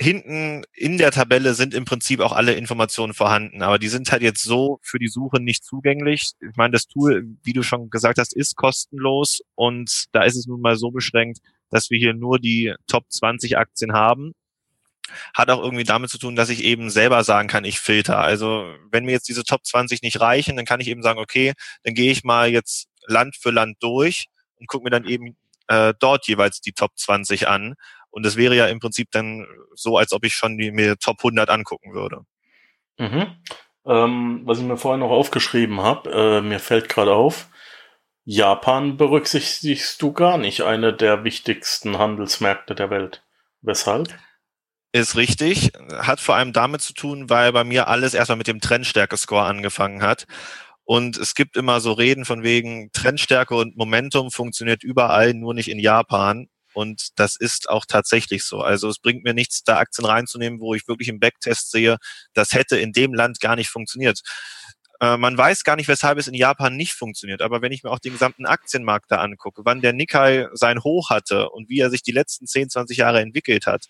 hinten 0.00 0.62
in 0.72 0.96
der 0.96 1.10
Tabelle 1.10 1.52
sind 1.52 1.74
im 1.74 1.84
Prinzip 1.84 2.20
auch 2.20 2.32
alle 2.32 2.54
Informationen 2.54 3.12
vorhanden, 3.12 3.62
aber 3.62 3.78
die 3.78 3.88
sind 3.88 4.10
halt 4.10 4.22
jetzt 4.22 4.42
so 4.42 4.78
für 4.82 4.98
die 4.98 5.08
Suche 5.08 5.42
nicht 5.42 5.62
zugänglich. 5.62 6.30
Ich 6.40 6.56
meine, 6.56 6.72
das 6.72 6.86
Tool, 6.86 7.26
wie 7.42 7.52
du 7.52 7.62
schon 7.62 7.90
gesagt 7.90 8.18
hast, 8.18 8.34
ist 8.34 8.56
kostenlos 8.56 9.42
und 9.56 10.06
da 10.12 10.22
ist 10.22 10.36
es 10.36 10.46
nun 10.46 10.62
mal 10.62 10.76
so 10.76 10.90
beschränkt, 10.90 11.40
dass 11.68 11.90
wir 11.90 11.98
hier 11.98 12.14
nur 12.14 12.38
die 12.38 12.74
Top 12.86 13.04
20 13.10 13.58
Aktien 13.58 13.92
haben. 13.92 14.32
Hat 15.34 15.50
auch 15.50 15.62
irgendwie 15.62 15.84
damit 15.84 16.08
zu 16.08 16.18
tun, 16.18 16.34
dass 16.34 16.48
ich 16.48 16.64
eben 16.64 16.88
selber 16.88 17.22
sagen 17.22 17.48
kann, 17.48 17.64
ich 17.64 17.78
filter. 17.78 18.18
Also 18.20 18.72
wenn 18.90 19.04
mir 19.04 19.12
jetzt 19.12 19.28
diese 19.28 19.44
Top 19.44 19.66
20 19.66 20.00
nicht 20.00 20.20
reichen, 20.20 20.56
dann 20.56 20.64
kann 20.64 20.80
ich 20.80 20.88
eben 20.88 21.02
sagen, 21.02 21.18
okay, 21.18 21.52
dann 21.82 21.94
gehe 21.94 22.10
ich 22.10 22.24
mal 22.24 22.48
jetzt 22.50 22.88
Land 23.06 23.36
für 23.36 23.50
Land 23.50 23.76
durch 23.80 24.26
und 24.56 24.66
gucke 24.66 24.84
mir 24.84 24.90
dann 24.90 25.04
eben 25.04 25.36
äh, 25.70 25.94
dort 26.00 26.26
jeweils 26.26 26.60
die 26.60 26.72
Top 26.72 26.90
20 26.96 27.48
an. 27.48 27.74
Und 28.10 28.26
es 28.26 28.36
wäre 28.36 28.56
ja 28.56 28.66
im 28.66 28.80
Prinzip 28.80 29.10
dann 29.12 29.46
so, 29.74 29.96
als 29.96 30.12
ob 30.12 30.24
ich 30.24 30.34
schon 30.34 30.58
die, 30.58 30.72
mir 30.72 30.98
Top 30.98 31.18
100 31.20 31.48
angucken 31.48 31.94
würde. 31.94 32.22
Mhm. 32.98 33.36
Ähm, 33.86 34.42
was 34.44 34.58
ich 34.58 34.64
mir 34.64 34.76
vorhin 34.76 35.00
noch 35.00 35.10
aufgeschrieben 35.10 35.80
habe, 35.80 36.10
äh, 36.10 36.40
mir 36.42 36.58
fällt 36.58 36.88
gerade 36.88 37.14
auf, 37.14 37.48
Japan 38.24 38.96
berücksichtigst 38.96 40.02
du 40.02 40.12
gar 40.12 40.38
nicht, 40.38 40.62
eine 40.62 40.92
der 40.92 41.24
wichtigsten 41.24 41.98
Handelsmärkte 41.98 42.74
der 42.74 42.90
Welt. 42.90 43.22
Weshalb? 43.62 44.08
Ist 44.92 45.16
richtig. 45.16 45.70
Hat 45.98 46.20
vor 46.20 46.34
allem 46.34 46.52
damit 46.52 46.82
zu 46.82 46.94
tun, 46.94 47.30
weil 47.30 47.52
bei 47.52 47.62
mir 47.62 47.86
alles 47.86 48.12
erstmal 48.12 48.38
mit 48.38 48.48
dem 48.48 48.60
Trendstärke-Score 48.60 49.44
angefangen 49.44 50.02
hat. 50.02 50.26
Und 50.90 51.18
es 51.18 51.36
gibt 51.36 51.56
immer 51.56 51.80
so 51.80 51.92
Reden 51.92 52.24
von 52.24 52.42
wegen 52.42 52.90
Trendstärke 52.90 53.54
und 53.54 53.76
Momentum 53.76 54.32
funktioniert 54.32 54.82
überall, 54.82 55.34
nur 55.34 55.54
nicht 55.54 55.70
in 55.70 55.78
Japan. 55.78 56.48
Und 56.74 57.10
das 57.14 57.36
ist 57.36 57.68
auch 57.68 57.84
tatsächlich 57.86 58.42
so. 58.42 58.60
Also 58.60 58.88
es 58.88 58.98
bringt 58.98 59.22
mir 59.22 59.32
nichts, 59.32 59.62
da 59.62 59.76
Aktien 59.76 60.04
reinzunehmen, 60.04 60.58
wo 60.58 60.74
ich 60.74 60.88
wirklich 60.88 61.06
im 61.06 61.20
Backtest 61.20 61.70
sehe, 61.70 61.98
das 62.34 62.54
hätte 62.54 62.76
in 62.76 62.90
dem 62.90 63.14
Land 63.14 63.38
gar 63.38 63.54
nicht 63.54 63.68
funktioniert. 63.68 64.22
Äh, 65.00 65.16
man 65.16 65.38
weiß 65.38 65.62
gar 65.62 65.76
nicht, 65.76 65.86
weshalb 65.86 66.18
es 66.18 66.26
in 66.26 66.34
Japan 66.34 66.74
nicht 66.74 66.94
funktioniert. 66.94 67.40
Aber 67.40 67.62
wenn 67.62 67.70
ich 67.70 67.84
mir 67.84 67.90
auch 67.92 68.00
den 68.00 68.14
gesamten 68.14 68.44
Aktienmarkt 68.44 69.12
da 69.12 69.18
angucke, 69.18 69.62
wann 69.64 69.82
der 69.82 69.92
Nikkei 69.92 70.48
sein 70.54 70.82
Hoch 70.82 71.10
hatte 71.10 71.50
und 71.50 71.68
wie 71.68 71.78
er 71.78 71.90
sich 71.90 72.02
die 72.02 72.10
letzten 72.10 72.48
10, 72.48 72.68
20 72.68 72.96
Jahre 72.96 73.20
entwickelt 73.20 73.66
hat, 73.66 73.84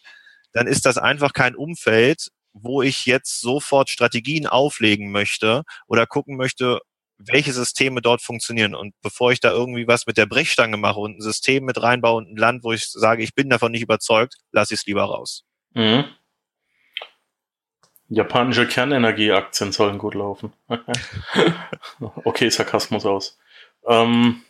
dann 0.53 0.67
ist 0.67 0.85
das 0.85 0.99
einfach 0.99 1.33
kein 1.33 1.57
Umfeld, 1.57 2.29
wo 2.53 2.83
ich 2.83 3.07
jetzt 3.07 3.41
sofort 3.41 3.89
Strategien 3.89 4.47
auflegen 4.47 5.13
möchte 5.13 5.63
oder 5.87 6.07
gucken 6.07 6.37
möchte, 6.37 6.81
welche 7.27 7.53
Systeme 7.53 8.01
dort 8.01 8.23
funktionieren. 8.23 8.75
Und 8.75 8.95
bevor 9.03 9.33
ich 9.33 9.41
da 9.41 9.51
irgendwie 9.51 9.87
was 9.87 10.07
mit 10.07 10.17
der 10.17 10.27
Brechstange 10.27 10.77
mache 10.77 11.01
und 11.01 11.19
ein 11.19 11.21
System 11.21 11.65
mit 11.65 11.83
reinbaue 11.83 12.17
und 12.17 12.33
ein 12.33 12.37
Land, 12.37 12.65
wo 12.65 12.73
ich 12.73 12.89
sage, 12.91 13.23
ich 13.23 13.35
bin 13.35 13.51
davon 13.51 13.73
nicht 13.73 13.83
überzeugt, 13.83 14.37
lasse 14.53 14.75
ich 14.75 14.81
es 14.81 14.87
lieber 14.87 15.05
raus. 15.05 15.45
Mhm. 15.75 16.05
Japanische 18.09 18.67
Kernenergieaktien 18.67 19.71
sollen 19.71 19.99
gut 19.99 20.15
laufen. 20.15 20.53
okay, 22.25 22.49
Sarkasmus 22.49 23.07
aus. 23.07 23.39
Ähm, 23.87 24.43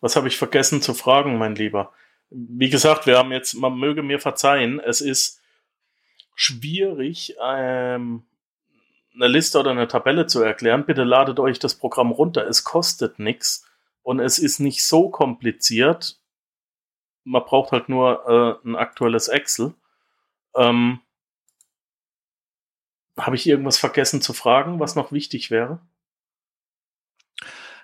was 0.00 0.16
habe 0.16 0.28
ich 0.28 0.36
vergessen 0.36 0.82
zu 0.82 0.94
fragen, 0.94 1.38
mein 1.38 1.54
Lieber? 1.54 1.92
Wie 2.30 2.70
gesagt, 2.70 3.06
wir 3.06 3.18
haben 3.18 3.30
jetzt, 3.30 3.54
man 3.54 3.78
möge 3.78 4.02
mir 4.02 4.18
verzeihen, 4.18 4.80
es 4.80 5.00
ist 5.00 5.40
schwierig, 6.34 7.36
ähm, 7.40 8.24
eine 9.16 9.28
Liste 9.28 9.58
oder 9.58 9.70
eine 9.70 9.88
Tabelle 9.88 10.26
zu 10.26 10.42
erklären, 10.42 10.84
bitte 10.86 11.02
ladet 11.02 11.40
euch 11.40 11.58
das 11.58 11.74
Programm 11.74 12.12
runter. 12.12 12.46
Es 12.46 12.64
kostet 12.64 13.18
nichts 13.18 13.66
und 14.02 14.20
es 14.20 14.38
ist 14.38 14.60
nicht 14.60 14.84
so 14.84 15.08
kompliziert. 15.08 16.20
Man 17.24 17.44
braucht 17.44 17.72
halt 17.72 17.88
nur 17.88 18.60
äh, 18.64 18.68
ein 18.68 18.76
aktuelles 18.76 19.28
Excel. 19.28 19.74
Ähm, 20.54 21.00
Habe 23.18 23.36
ich 23.36 23.46
irgendwas 23.46 23.78
vergessen 23.78 24.20
zu 24.20 24.32
fragen, 24.32 24.78
was 24.78 24.94
noch 24.94 25.10
wichtig 25.10 25.50
wäre? 25.50 25.80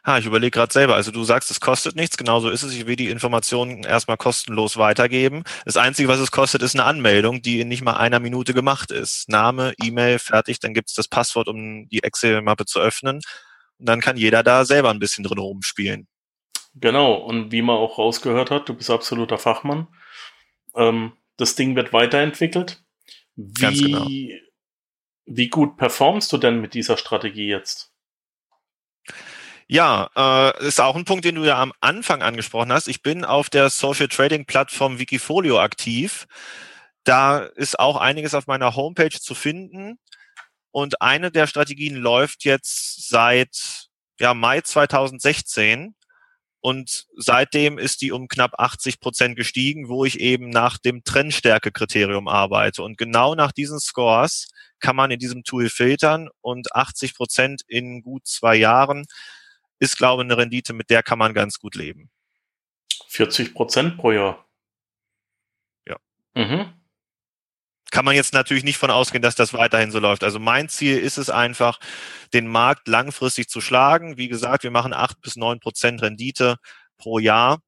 Ha, 0.04 0.18
ich 0.18 0.26
überlege 0.26 0.50
gerade 0.50 0.72
selber. 0.72 0.96
Also 0.96 1.12
du 1.12 1.22
sagst, 1.22 1.50
es 1.52 1.60
kostet 1.60 1.94
nichts. 1.94 2.16
Genauso 2.16 2.50
ist 2.50 2.64
es. 2.64 2.74
Ich 2.74 2.86
will 2.86 2.96
die 2.96 3.08
Informationen 3.08 3.84
erstmal 3.84 4.16
kostenlos 4.16 4.76
weitergeben. 4.76 5.44
Das 5.64 5.76
Einzige, 5.76 6.08
was 6.08 6.18
es 6.18 6.32
kostet, 6.32 6.62
ist 6.62 6.74
eine 6.74 6.84
Anmeldung, 6.84 7.40
die 7.40 7.60
in 7.60 7.68
nicht 7.68 7.82
mal 7.82 7.96
einer 7.96 8.18
Minute 8.18 8.52
gemacht 8.52 8.90
ist. 8.90 9.28
Name, 9.28 9.74
E-Mail, 9.80 10.18
fertig. 10.18 10.58
Dann 10.58 10.74
gibt's 10.74 10.94
das 10.94 11.06
Passwort, 11.06 11.46
um 11.46 11.88
die 11.88 12.02
Excel-Mappe 12.02 12.64
zu 12.64 12.80
öffnen. 12.80 13.20
Und 13.78 13.88
dann 13.88 14.00
kann 14.00 14.16
jeder 14.16 14.42
da 14.42 14.64
selber 14.64 14.90
ein 14.90 14.98
bisschen 14.98 15.22
drin 15.22 15.38
rumspielen. 15.38 16.08
Genau. 16.74 17.14
Und 17.14 17.52
wie 17.52 17.62
man 17.62 17.76
auch 17.76 17.98
rausgehört 17.98 18.50
hat, 18.50 18.68
du 18.68 18.74
bist 18.74 18.90
absoluter 18.90 19.38
Fachmann. 19.38 19.86
Ähm, 20.74 21.12
das 21.36 21.54
Ding 21.54 21.76
wird 21.76 21.92
weiterentwickelt. 21.92 22.82
Wie, 23.36 23.60
Ganz 23.60 23.80
genau. 23.80 24.06
Wie 25.26 25.48
gut 25.48 25.76
performst 25.76 26.32
du 26.32 26.38
denn 26.38 26.60
mit 26.60 26.74
dieser 26.74 26.96
Strategie 26.96 27.46
jetzt? 27.46 27.91
Ja, 29.68 30.10
äh, 30.16 30.66
ist 30.66 30.80
auch 30.80 30.96
ein 30.96 31.04
Punkt, 31.04 31.24
den 31.24 31.36
du 31.36 31.44
ja 31.44 31.60
am 31.60 31.72
Anfang 31.80 32.22
angesprochen 32.22 32.72
hast. 32.72 32.88
Ich 32.88 33.02
bin 33.02 33.24
auf 33.24 33.48
der 33.50 33.70
Social 33.70 34.08
Trading 34.08 34.44
Plattform 34.44 34.98
Wikifolio 34.98 35.60
aktiv. 35.60 36.26
Da 37.04 37.38
ist 37.40 37.78
auch 37.78 37.96
einiges 37.96 38.34
auf 38.34 38.46
meiner 38.46 38.76
Homepage 38.76 39.18
zu 39.18 39.34
finden. 39.34 39.98
Und 40.70 41.02
eine 41.02 41.30
der 41.30 41.46
Strategien 41.46 41.96
läuft 41.96 42.44
jetzt 42.44 43.08
seit 43.08 43.88
ja, 44.18 44.34
Mai 44.34 44.60
2016. 44.60 45.94
Und 46.60 47.06
seitdem 47.16 47.78
ist 47.78 48.02
die 48.02 48.12
um 48.12 48.28
knapp 48.28 48.52
80 48.58 49.00
Prozent 49.00 49.36
gestiegen, 49.36 49.88
wo 49.88 50.04
ich 50.04 50.20
eben 50.20 50.48
nach 50.48 50.78
dem 50.78 51.02
Trendstärke-Kriterium 51.02 52.28
arbeite. 52.28 52.82
Und 52.82 52.98
genau 52.98 53.34
nach 53.34 53.50
diesen 53.50 53.80
Scores 53.80 54.48
kann 54.78 54.94
man 54.94 55.10
in 55.10 55.18
diesem 55.18 55.42
Tool 55.42 55.68
filtern 55.68 56.28
und 56.40 56.74
80 56.74 57.14
Prozent 57.14 57.62
in 57.66 58.02
gut 58.02 58.26
zwei 58.26 58.54
Jahren 58.54 59.06
ist, 59.82 59.98
glaube 59.98 60.22
ich, 60.22 60.26
eine 60.26 60.38
Rendite, 60.38 60.72
mit 60.72 60.90
der 60.90 61.02
kann 61.02 61.18
man 61.18 61.34
ganz 61.34 61.58
gut 61.58 61.74
leben. 61.74 62.08
40 63.08 63.52
Prozent 63.52 63.96
pro 63.96 64.12
Jahr. 64.12 64.48
Ja. 65.86 65.96
Mhm. 66.34 66.72
Kann 67.90 68.04
man 68.04 68.14
jetzt 68.14 68.32
natürlich 68.32 68.62
nicht 68.62 68.78
von 68.78 68.92
ausgehen, 68.92 69.22
dass 69.22 69.34
das 69.34 69.52
weiterhin 69.52 69.90
so 69.90 69.98
läuft. 69.98 70.22
Also 70.22 70.38
mein 70.38 70.68
Ziel 70.68 70.98
ist 70.98 71.18
es 71.18 71.30
einfach, 71.30 71.80
den 72.32 72.46
Markt 72.46 72.86
langfristig 72.86 73.48
zu 73.48 73.60
schlagen. 73.60 74.16
Wie 74.16 74.28
gesagt, 74.28 74.62
wir 74.62 74.70
machen 74.70 74.94
acht 74.94 75.20
bis 75.20 75.34
neun 75.34 75.58
Prozent 75.58 76.00
Rendite 76.00 76.56
pro 76.96 77.18
Jahr. 77.18 77.58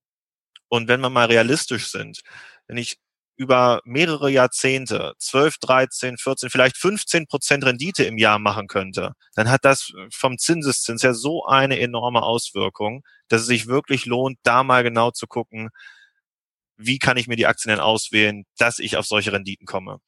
Und 0.68 0.86
wenn 0.86 1.00
wir 1.00 1.10
mal 1.10 1.26
realistisch 1.26 1.90
sind, 1.90 2.20
wenn 2.68 2.76
ich 2.76 2.98
über 3.36 3.80
mehrere 3.84 4.30
Jahrzehnte 4.30 5.14
12, 5.18 5.58
13, 5.58 6.16
14, 6.18 6.50
vielleicht 6.50 6.76
15 6.76 7.26
Prozent 7.26 7.64
Rendite 7.64 8.04
im 8.04 8.18
Jahr 8.18 8.38
machen 8.38 8.68
könnte, 8.68 9.12
dann 9.34 9.50
hat 9.50 9.64
das 9.64 9.92
vom 10.12 10.38
Zinseszins 10.38 11.02
ja 11.02 11.14
so 11.14 11.44
eine 11.44 11.80
enorme 11.80 12.22
Auswirkung, 12.22 13.02
dass 13.28 13.42
es 13.42 13.46
sich 13.46 13.66
wirklich 13.66 14.06
lohnt, 14.06 14.38
da 14.42 14.62
mal 14.62 14.82
genau 14.82 15.10
zu 15.10 15.26
gucken, 15.26 15.70
wie 16.76 16.98
kann 16.98 17.16
ich 17.16 17.28
mir 17.28 17.36
die 17.36 17.46
Aktien 17.46 17.70
denn 17.70 17.80
auswählen, 17.80 18.44
dass 18.58 18.78
ich 18.78 18.96
auf 18.96 19.06
solche 19.06 19.32
Renditen 19.32 19.66
komme. 19.66 20.00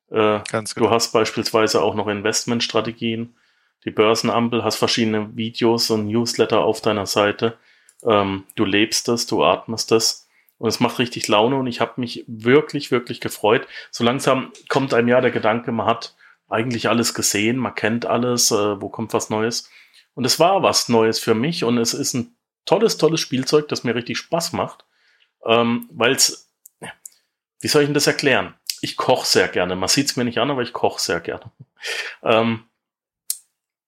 Äh, 0.09 0.39
Ganz 0.49 0.73
genau. 0.73 0.87
Du 0.87 0.93
hast 0.93 1.11
beispielsweise 1.11 1.83
auch 1.83 1.95
noch 1.95 2.07
Investmentstrategien. 2.07 3.35
Die 3.83 3.91
Börsenampel, 3.91 4.63
hast 4.63 4.77
verschiedene 4.77 5.35
Videos 5.35 5.89
und 5.91 6.07
Newsletter 6.07 6.61
auf 6.61 6.81
deiner 6.81 7.05
Seite. 7.05 7.57
Ähm, 8.03 8.45
du 8.55 8.65
lebst 8.65 9.07
es, 9.09 9.27
du 9.27 9.43
atmest 9.43 9.91
es. 9.91 10.27
Und 10.57 10.69
es 10.69 10.79
macht 10.79 10.99
richtig 10.99 11.27
Laune 11.27 11.57
und 11.57 11.67
ich 11.67 11.81
habe 11.81 11.99
mich 11.99 12.23
wirklich, 12.27 12.89
wirklich 12.89 13.19
gefreut. 13.19 13.67
So 13.91 14.03
langsam 14.03 14.53
kommt 14.69 14.93
einem 14.93 15.09
ja 15.09 15.19
der 15.19 15.31
Gedanke, 15.31 15.71
man 15.71 15.85
hat 15.85 16.15
eigentlich 16.47 16.87
alles 16.87 17.13
gesehen, 17.13 17.57
man 17.57 17.75
kennt 17.75 18.05
alles, 18.05 18.51
äh, 18.51 18.81
wo 18.81 18.89
kommt 18.89 19.13
was 19.13 19.29
Neues. 19.29 19.69
Und 20.13 20.25
es 20.25 20.39
war 20.39 20.63
was 20.63 20.87
Neues 20.87 21.19
für 21.19 21.33
mich 21.33 21.63
und 21.63 21.77
es 21.77 21.93
ist 21.93 22.13
ein 22.13 22.35
tolles, 22.65 22.97
tolles 22.97 23.19
Spielzeug, 23.19 23.67
das 23.67 23.83
mir 23.83 23.95
richtig 23.95 24.17
Spaß 24.17 24.53
macht, 24.53 24.85
ähm, 25.45 25.89
weil 25.91 26.13
es, 26.13 26.49
wie 27.59 27.67
soll 27.67 27.81
ich 27.81 27.87
denn 27.87 27.93
das 27.93 28.07
erklären? 28.07 28.53
Ich 28.81 28.97
koche 28.97 29.25
sehr 29.25 29.47
gerne. 29.47 29.75
Man 29.75 29.89
sieht 29.89 30.07
es 30.07 30.15
mir 30.15 30.23
nicht 30.23 30.37
an, 30.37 30.51
aber 30.51 30.61
ich 30.61 30.73
koche 30.73 31.01
sehr 31.01 31.19
gerne. 31.19 31.51
Ähm, 32.23 32.63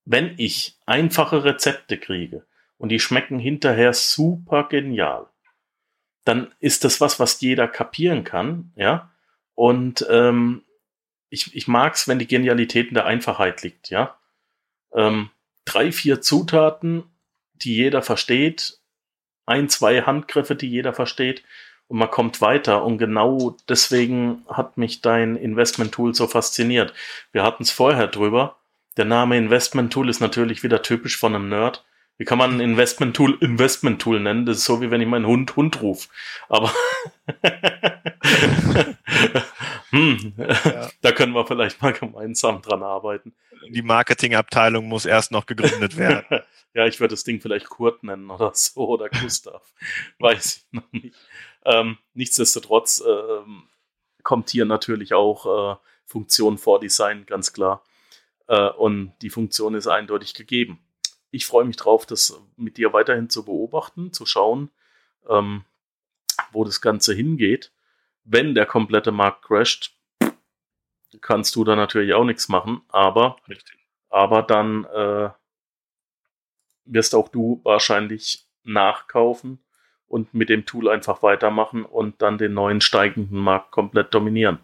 wenn 0.05 0.35
ich 0.37 0.77
einfache 0.85 1.43
Rezepte 1.43 1.97
kriege 1.97 2.45
und 2.77 2.89
die 2.89 2.99
schmecken 2.99 3.39
hinterher 3.39 3.93
super 3.93 4.67
genial, 4.69 5.27
dann 6.23 6.53
ist 6.59 6.83
das 6.83 7.01
was, 7.01 7.19
was 7.19 7.41
jeder 7.41 7.67
kapieren 7.67 8.23
kann, 8.23 8.71
ja. 8.75 9.11
Und 9.55 10.05
ähm, 10.09 10.63
ich, 11.29 11.55
ich 11.55 11.67
mag 11.67 11.95
es, 11.95 12.07
wenn 12.07 12.19
die 12.19 12.27
Genialität 12.27 12.89
in 12.89 12.93
der 12.93 13.05
Einfachheit 13.05 13.63
liegt, 13.63 13.89
ja. 13.89 14.17
Ähm, 14.93 15.29
drei, 15.65 15.91
vier 15.91 16.21
Zutaten, 16.21 17.03
die 17.53 17.75
jeder 17.75 18.01
versteht, 18.01 18.79
ein, 19.45 19.69
zwei 19.69 20.01
Handgriffe, 20.01 20.55
die 20.55 20.69
jeder 20.69 20.93
versteht 20.93 21.43
und 21.87 21.97
man 21.97 22.11
kommt 22.11 22.41
weiter. 22.41 22.83
Und 22.83 22.97
genau 22.97 23.55
deswegen 23.67 24.45
hat 24.47 24.77
mich 24.77 25.01
dein 25.01 25.35
Investment-Tool 25.35 26.13
so 26.13 26.27
fasziniert. 26.27 26.93
Wir 27.31 27.43
hatten 27.43 27.63
es 27.63 27.71
vorher 27.71 28.07
drüber. 28.07 28.57
Der 28.97 29.05
Name 29.05 29.37
Investment-Tool 29.37 30.09
ist 30.09 30.19
natürlich 30.19 30.63
wieder 30.63 30.81
typisch 30.81 31.17
von 31.17 31.33
einem 31.33 31.49
Nerd. 31.49 31.85
Wie 32.17 32.25
kann 32.25 32.39
man 32.39 32.55
ein 32.55 32.59
Investment-Tool 32.59 33.37
Investment-Tool 33.41 34.19
nennen? 34.19 34.45
Das 34.47 34.57
ist 34.57 34.65
so, 34.65 34.81
wie 34.81 34.89
wenn 34.89 35.01
ich 35.01 35.07
meinen 35.07 35.27
Hund 35.27 35.55
Hund 35.55 35.81
rufe. 35.81 36.09
Aber 36.49 36.73
hm, 39.91 40.33
ja. 40.37 40.89
da 41.01 41.11
können 41.11 41.33
wir 41.33 41.45
vielleicht 41.45 41.79
mal 41.81 41.93
gemeinsam 41.93 42.63
dran 42.63 42.81
arbeiten. 42.81 43.35
Die 43.69 43.83
Marketingabteilung 43.83 44.87
muss 44.87 45.05
erst 45.05 45.31
noch 45.31 45.45
gegründet 45.45 45.95
werden. 45.97 46.25
ja, 46.73 46.87
ich 46.87 46.99
würde 46.99 47.13
das 47.13 47.23
Ding 47.23 47.39
vielleicht 47.39 47.69
Kurt 47.69 48.01
nennen 48.03 48.31
oder 48.31 48.51
so 48.55 48.87
oder 48.87 49.09
Gustav. 49.09 49.61
Weiß 50.19 50.57
ich 50.57 50.65
noch 50.71 50.91
nicht. 50.91 51.15
Ähm, 51.65 51.99
nichtsdestotrotz 52.15 53.03
ähm, 53.07 53.63
kommt 54.23 54.49
hier 54.49 54.65
natürlich 54.65 55.13
auch 55.13 55.75
äh, 55.75 55.75
Funktion 56.05 56.57
vor 56.57 56.79
Design, 56.79 57.27
ganz 57.27 57.53
klar. 57.53 57.83
Äh, 58.47 58.69
und 58.69 59.13
die 59.21 59.29
Funktion 59.29 59.75
ist 59.75 59.87
eindeutig 59.87 60.33
gegeben 60.33 60.79
ich 61.31 61.45
freue 61.45 61.65
mich 61.65 61.77
drauf, 61.77 62.05
das 62.05 62.39
mit 62.55 62.77
dir 62.77 62.93
weiterhin 62.93 63.29
zu 63.29 63.45
beobachten, 63.45 64.13
zu 64.13 64.25
schauen, 64.25 64.69
ähm, 65.29 65.63
wo 66.51 66.63
das 66.63 66.81
Ganze 66.81 67.13
hingeht. 67.13 67.71
Wenn 68.23 68.55
der 68.55 68.65
komplette 68.65 69.11
Markt 69.11 69.43
crasht, 69.43 69.93
kannst 71.21 71.55
du 71.55 71.63
da 71.63 71.75
natürlich 71.75 72.13
auch 72.13 72.25
nichts 72.25 72.49
machen, 72.49 72.81
aber, 72.89 73.37
Richtig. 73.47 73.77
aber 74.09 74.43
dann 74.43 74.85
äh, 74.85 75.29
wirst 76.85 77.15
auch 77.15 77.29
du 77.29 77.61
wahrscheinlich 77.63 78.45
nachkaufen 78.63 79.59
und 80.07 80.33
mit 80.33 80.49
dem 80.49 80.65
Tool 80.65 80.89
einfach 80.89 81.23
weitermachen 81.23 81.85
und 81.85 82.21
dann 82.21 82.37
den 82.37 82.53
neuen 82.53 82.81
steigenden 82.81 83.39
Markt 83.39 83.71
komplett 83.71 84.13
dominieren. 84.13 84.59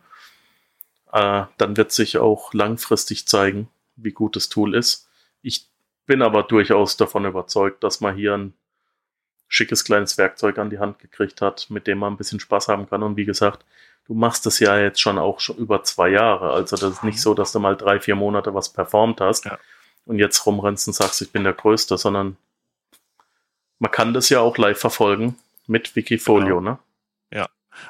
Äh, 1.12 1.46
dann 1.58 1.78
wird 1.78 1.92
sich 1.92 2.18
auch 2.18 2.54
langfristig 2.54 3.28
zeigen, 3.28 3.70
wie 3.96 4.12
gut 4.12 4.36
das 4.36 4.50
Tool 4.50 4.76
ist. 4.76 5.10
Ich 5.42 5.70
bin 6.06 6.22
aber 6.22 6.44
durchaus 6.44 6.98
davon 6.98 7.26
überzeugt, 7.26 7.84
dass 7.84 8.02
man 8.02 8.16
hier 8.16 8.34
ein 8.36 8.54
schickes 9.48 9.84
kleines 9.84 10.18
Werkzeug 10.18 10.58
an 10.58 10.70
die 10.70 10.80
Hand 10.80 11.00
gekriegt 11.00 11.42
hat, 11.42 11.70
mit 11.70 11.88
dem 11.88 12.00
man 12.00 12.14
ein 12.14 12.18
bisschen 12.18 12.40
Spaß 12.40 12.68
haben 12.68 12.90
kann. 12.90 13.04
Und 13.04 13.18
wie 13.18 13.26
gesagt, 13.26 13.66
du 14.06 14.14
machst 14.14 14.46
das 14.46 14.60
ja 14.60 14.78
jetzt 14.80 15.00
schon 15.00 15.18
auch 15.18 15.40
schon 15.40 15.58
über 15.58 15.84
zwei 15.84 16.10
Jahre. 16.10 16.52
Also 16.52 16.76
das 16.76 16.96
ist 16.96 17.04
nicht 17.04 17.22
so, 17.22 17.34
dass 17.34 17.52
du 17.52 17.60
mal 17.60 17.78
drei, 17.78 18.00
vier 18.00 18.16
Monate 18.16 18.54
was 18.54 18.70
performt 18.70 19.22
hast 19.22 19.46
ja. 19.46 19.60
und 20.06 20.18
jetzt 20.18 20.46
rumrennst 20.46 20.88
und 20.88 20.94
sagst, 20.94 21.22
ich 21.22 21.32
bin 21.32 21.44
der 21.44 21.54
Größte, 21.54 21.98
sondern 21.98 22.38
man 23.80 23.92
kann 23.92 24.14
das 24.14 24.30
ja 24.30 24.40
auch 24.40 24.58
live 24.58 24.80
verfolgen 24.80 25.38
mit 25.68 25.96
Wikifolio, 25.96 26.60
genau. 26.60 26.72
ne? 26.72 26.80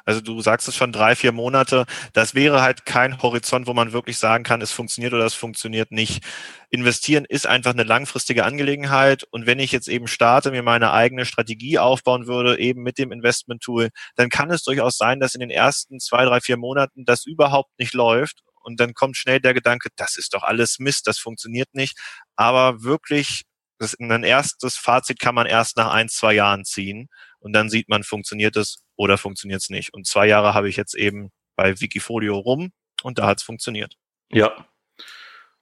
Also 0.06 0.22
du 0.22 0.42
sagst 0.42 0.68
es 0.68 0.76
schon 0.76 0.92
drei, 0.92 1.16
vier 1.16 1.32
Monate. 1.32 1.86
Das 2.14 2.36
wäre 2.36 2.62
halt 2.62 2.86
kein 2.86 3.22
Horizont, 3.22 3.68
wo 3.68 3.74
man 3.74 3.94
wirklich 3.94 4.18
sagen 4.18 4.44
kann, 4.44 4.62
es 4.62 4.72
funktioniert 4.72 5.14
oder 5.14 5.26
es 5.26 5.34
funktioniert 5.34 5.92
nicht. 5.92 6.24
Investieren 6.70 7.26
ist 7.26 7.48
einfach 7.48 7.74
eine 7.74 7.84
langfristige 7.84 8.46
Angelegenheit. 8.46 9.24
Und 9.32 9.46
wenn 9.46 9.60
ich 9.60 9.72
jetzt 9.72 9.88
eben 9.88 10.08
starte, 10.08 10.52
mir 10.52 10.64
meine 10.64 10.92
eigene 10.92 11.26
Strategie 11.26 11.80
aufbauen 11.80 12.28
würde, 12.28 12.60
eben 12.60 12.84
mit 12.84 12.98
dem 12.98 13.12
Investment-Tool, 13.12 13.90
dann 14.16 14.30
kann 14.30 14.52
es 14.52 14.64
durchaus 14.64 14.98
sein, 14.98 15.20
dass 15.20 15.36
in 15.36 15.42
den 15.42 15.52
ersten 15.52 16.00
zwei, 16.00 16.26
drei, 16.26 16.42
vier 16.42 16.58
Monaten 16.58 17.06
das 17.06 17.26
überhaupt 17.26 17.72
nicht 17.78 17.94
läuft. 17.94 18.42
Und 18.64 18.80
dann 18.80 18.94
kommt 18.94 19.18
schnell 19.18 19.40
der 19.40 19.54
Gedanke, 19.54 19.90
das 19.96 20.18
ist 20.18 20.34
doch 20.34 20.44
alles 20.44 20.80
Mist, 20.80 21.08
das 21.08 21.20
funktioniert 21.20 21.74
nicht. 21.74 21.98
Aber 22.36 22.82
wirklich, 22.84 23.44
das, 23.78 23.96
ein 24.00 24.24
erstes 24.24 24.78
Fazit 24.78 25.20
kann 25.20 25.36
man 25.36 25.46
erst 25.46 25.78
nach 25.78 25.92
ein, 25.92 26.10
zwei 26.10 26.34
Jahren 26.34 26.64
ziehen. 26.66 27.10
Und 27.40 27.54
dann 27.54 27.70
sieht 27.70 27.90
man, 27.90 28.04
funktioniert 28.04 28.56
es 28.56 28.83
oder 28.96 29.18
funktioniert 29.18 29.62
es 29.62 29.70
nicht. 29.70 29.94
Und 29.94 30.08
zwei 30.08 30.28
Jahre 30.28 30.54
habe 30.54 30.70
ich 30.70 30.78
jetzt 30.78 30.96
eben 30.96 31.32
bei 31.56 31.80
Wikifolio 31.80 32.38
rum 32.38 32.72
und 33.04 33.20
da 33.20 33.28
hat 33.28 33.40
es 33.40 33.44
funktioniert. 33.44 33.98
Ja. 34.30 34.68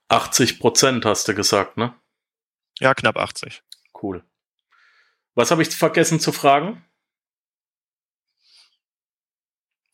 80 0.08 0.60
Prozent 0.60 1.04
hast 1.04 1.28
du 1.28 1.34
gesagt, 1.34 1.76
ne? 1.76 1.94
Ja, 2.78 2.94
knapp 2.94 3.16
80. 3.16 3.62
Cool. 4.00 4.24
Was 5.34 5.50
habe 5.50 5.62
ich 5.62 5.68
vergessen 5.68 6.20
zu 6.20 6.32
fragen? 6.32 6.84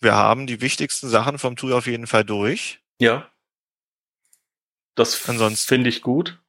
Wir 0.01 0.15
haben 0.15 0.47
die 0.47 0.61
wichtigsten 0.61 1.09
Sachen 1.09 1.39
vom 1.39 1.57
Tool 1.57 1.73
auf 1.73 1.87
jeden 1.87 2.07
Fall 2.07 2.25
durch. 2.25 2.81
Ja. 3.01 3.31
Das 4.95 5.15
finde 5.15 5.89
ich 5.89 6.03
gut. 6.03 6.41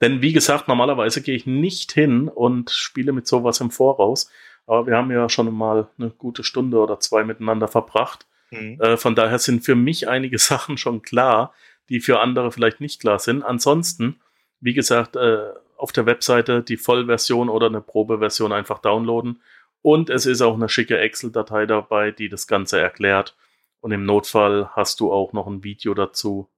Denn 0.00 0.20
wie 0.20 0.32
gesagt, 0.32 0.66
normalerweise 0.66 1.22
gehe 1.22 1.36
ich 1.36 1.46
nicht 1.46 1.92
hin 1.92 2.28
und 2.28 2.70
spiele 2.70 3.12
mit 3.12 3.26
sowas 3.28 3.60
im 3.60 3.70
Voraus. 3.70 4.30
Aber 4.66 4.86
wir 4.86 4.96
haben 4.96 5.10
ja 5.10 5.28
schon 5.28 5.52
mal 5.52 5.88
eine 5.98 6.10
gute 6.10 6.44
Stunde 6.44 6.78
oder 6.78 7.00
zwei 7.00 7.24
miteinander 7.24 7.68
verbracht. 7.68 8.26
Mhm. 8.50 8.80
Äh, 8.80 8.96
von 8.96 9.14
daher 9.14 9.38
sind 9.38 9.64
für 9.64 9.74
mich 9.74 10.08
einige 10.08 10.38
Sachen 10.38 10.78
schon 10.78 11.02
klar, 11.02 11.52
die 11.88 12.00
für 12.00 12.20
andere 12.20 12.52
vielleicht 12.52 12.80
nicht 12.80 13.00
klar 13.00 13.18
sind. 13.18 13.42
Ansonsten, 13.42 14.20
wie 14.60 14.74
gesagt, 14.74 15.16
äh, 15.16 15.50
auf 15.76 15.92
der 15.92 16.06
Webseite 16.06 16.62
die 16.62 16.76
Vollversion 16.76 17.48
oder 17.48 17.66
eine 17.66 17.80
Probeversion 17.80 18.52
einfach 18.52 18.78
downloaden. 18.78 19.42
Und 19.82 20.10
es 20.10 20.26
ist 20.26 20.40
auch 20.40 20.54
eine 20.54 20.68
schicke 20.68 20.98
Excel-Datei 20.98 21.66
dabei, 21.66 22.12
die 22.12 22.28
das 22.28 22.46
Ganze 22.46 22.80
erklärt. 22.80 23.36
Und 23.80 23.90
im 23.90 24.04
Notfall 24.04 24.70
hast 24.76 25.00
du 25.00 25.12
auch 25.12 25.32
noch 25.32 25.48
ein 25.48 25.64
Video 25.64 25.92
dazu. 25.92 26.48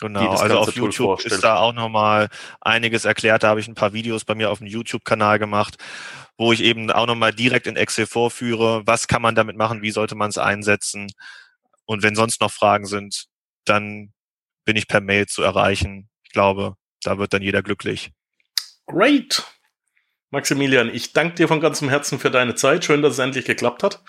Genau, 0.00 0.30
also 0.30 0.58
auf 0.58 0.74
YouTube 0.74 1.06
vorstellt. 1.06 1.34
ist 1.34 1.44
da 1.44 1.56
auch 1.56 1.72
nochmal 1.72 2.28
einiges 2.60 3.04
erklärt. 3.04 3.42
Da 3.42 3.48
habe 3.48 3.60
ich 3.60 3.68
ein 3.68 3.74
paar 3.74 3.92
Videos 3.92 4.24
bei 4.24 4.34
mir 4.34 4.50
auf 4.50 4.58
dem 4.58 4.68
YouTube-Kanal 4.68 5.38
gemacht, 5.38 5.76
wo 6.36 6.52
ich 6.52 6.62
eben 6.62 6.90
auch 6.90 7.06
nochmal 7.06 7.32
direkt 7.32 7.66
in 7.66 7.76
Excel 7.76 8.06
vorführe, 8.06 8.86
was 8.86 9.08
kann 9.08 9.22
man 9.22 9.34
damit 9.34 9.56
machen, 9.56 9.82
wie 9.82 9.90
sollte 9.90 10.14
man 10.14 10.30
es 10.30 10.38
einsetzen. 10.38 11.10
Und 11.84 12.02
wenn 12.02 12.14
sonst 12.14 12.40
noch 12.40 12.52
Fragen 12.52 12.86
sind, 12.86 13.26
dann 13.64 14.12
bin 14.64 14.76
ich 14.76 14.86
per 14.86 15.00
Mail 15.00 15.26
zu 15.26 15.42
erreichen. 15.42 16.08
Ich 16.22 16.30
glaube, 16.30 16.74
da 17.02 17.18
wird 17.18 17.32
dann 17.32 17.42
jeder 17.42 17.62
glücklich. 17.62 18.12
Great! 18.86 19.44
Maximilian, 20.30 20.94
ich 20.94 21.14
danke 21.14 21.36
dir 21.36 21.48
von 21.48 21.60
ganzem 21.60 21.88
Herzen 21.88 22.18
für 22.18 22.30
deine 22.30 22.54
Zeit. 22.54 22.84
Schön, 22.84 23.00
dass 23.02 23.14
es 23.14 23.18
endlich 23.18 23.46
geklappt 23.46 23.82
hat. 23.82 24.02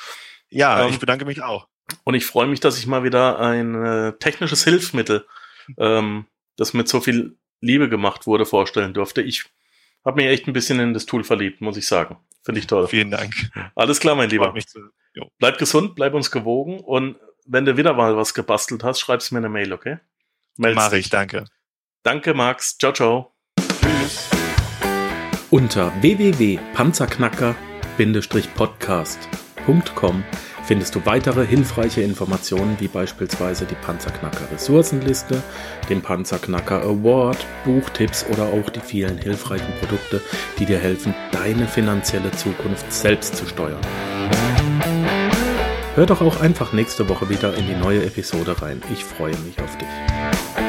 Ja, 0.49 0.84
ähm, 0.84 0.89
ich 0.89 0.99
bedanke 0.99 1.25
mich 1.25 1.41
auch. 1.41 1.67
Und 2.04 2.13
ich 2.13 2.25
freue 2.25 2.47
mich, 2.47 2.60
dass 2.60 2.78
ich 2.78 2.88
mal 2.88 3.04
wieder 3.04 3.39
ein 3.39 3.75
äh, 3.75 4.13
technisches 4.19 4.63
Hilfsmittel, 4.63 5.25
ähm, 5.77 6.25
das 6.58 6.73
mit 6.73 6.88
so 6.88 6.99
viel 6.99 7.38
Liebe 7.62 7.89
gemacht 7.89 8.27
wurde, 8.27 8.45
vorstellen 8.45 8.93
durfte. 8.93 9.21
Ich 9.21 9.45
habe 10.05 10.21
mich 10.21 10.32
echt 10.32 10.47
ein 10.47 10.53
bisschen 10.53 10.79
in 10.79 10.93
das 10.93 11.05
Tool 11.05 11.23
verliebt, 11.23 11.62
muss 11.62 11.77
ich 11.77 11.88
sagen. 11.88 12.17
Finde 12.43 12.60
ich 12.60 12.67
toll. 12.67 12.88
Vielen 12.88 13.12
Dank. 13.12 13.34
Alles 13.75 13.99
klar, 13.99 14.15
mein 14.15 14.29
Lieber. 14.29 14.53
Bleib 15.38 15.58
gesund, 15.58 15.95
bleib 15.95 16.13
uns 16.13 16.32
gewogen 16.32 16.79
und 16.79 17.17
wenn 17.45 17.65
du 17.65 17.77
wieder 17.77 17.93
mal 17.93 18.15
was 18.15 18.34
gebastelt 18.34 18.84
hast, 18.84 18.99
schreib's 18.99 19.32
mir 19.32 19.39
eine 19.39 19.49
Mail, 19.49 19.73
okay? 19.73 19.97
Mach 20.58 20.93
ich, 20.93 21.10
danke. 21.10 21.45
Danke, 22.03 22.34
Max. 22.34 22.77
Ciao, 22.77 22.93
ciao. 22.93 23.34
Tschüss. 23.82 24.29
Unter 25.49 25.91
www.panzerknacker.com 26.01 27.69
panzerknacker-podcast.com 27.99 30.48
findest 30.69 30.93
du 30.93 31.03
weitere 31.03 31.47
hilfreiche 31.47 32.01
Informationen 32.01 32.75
wie 32.79 32.88
beispielsweise 32.88 33.65
die 33.65 33.73
Panzerknacker 33.73 34.51
Ressourcenliste, 34.53 35.41
den 35.89 36.03
Panzerknacker 36.03 36.84
Award, 36.84 37.43
Buchtipps 37.65 38.23
oder 38.32 38.43
auch 38.43 38.69
die 38.69 38.79
vielen 38.79 39.17
hilfreichen 39.17 39.73
Produkte, 39.79 40.21
die 40.60 40.67
dir 40.67 40.77
helfen, 40.77 41.15
deine 41.32 41.65
finanzielle 41.65 42.29
Zukunft 42.34 42.93
selbst 42.93 43.36
zu 43.36 43.47
steuern. 43.47 43.82
Hör 45.95 46.05
doch 46.05 46.21
auch 46.21 46.39
einfach 46.39 46.71
nächste 46.71 47.10
Woche 47.10 47.29
wieder 47.29 47.55
in 47.55 47.65
die 47.65 47.73
neue 47.73 48.05
Episode 48.05 48.62
rein. 48.62 48.79
Ich 48.93 49.03
freue 49.03 49.36
mich 49.39 49.60
auf 49.60 49.75
dich. 49.75 50.68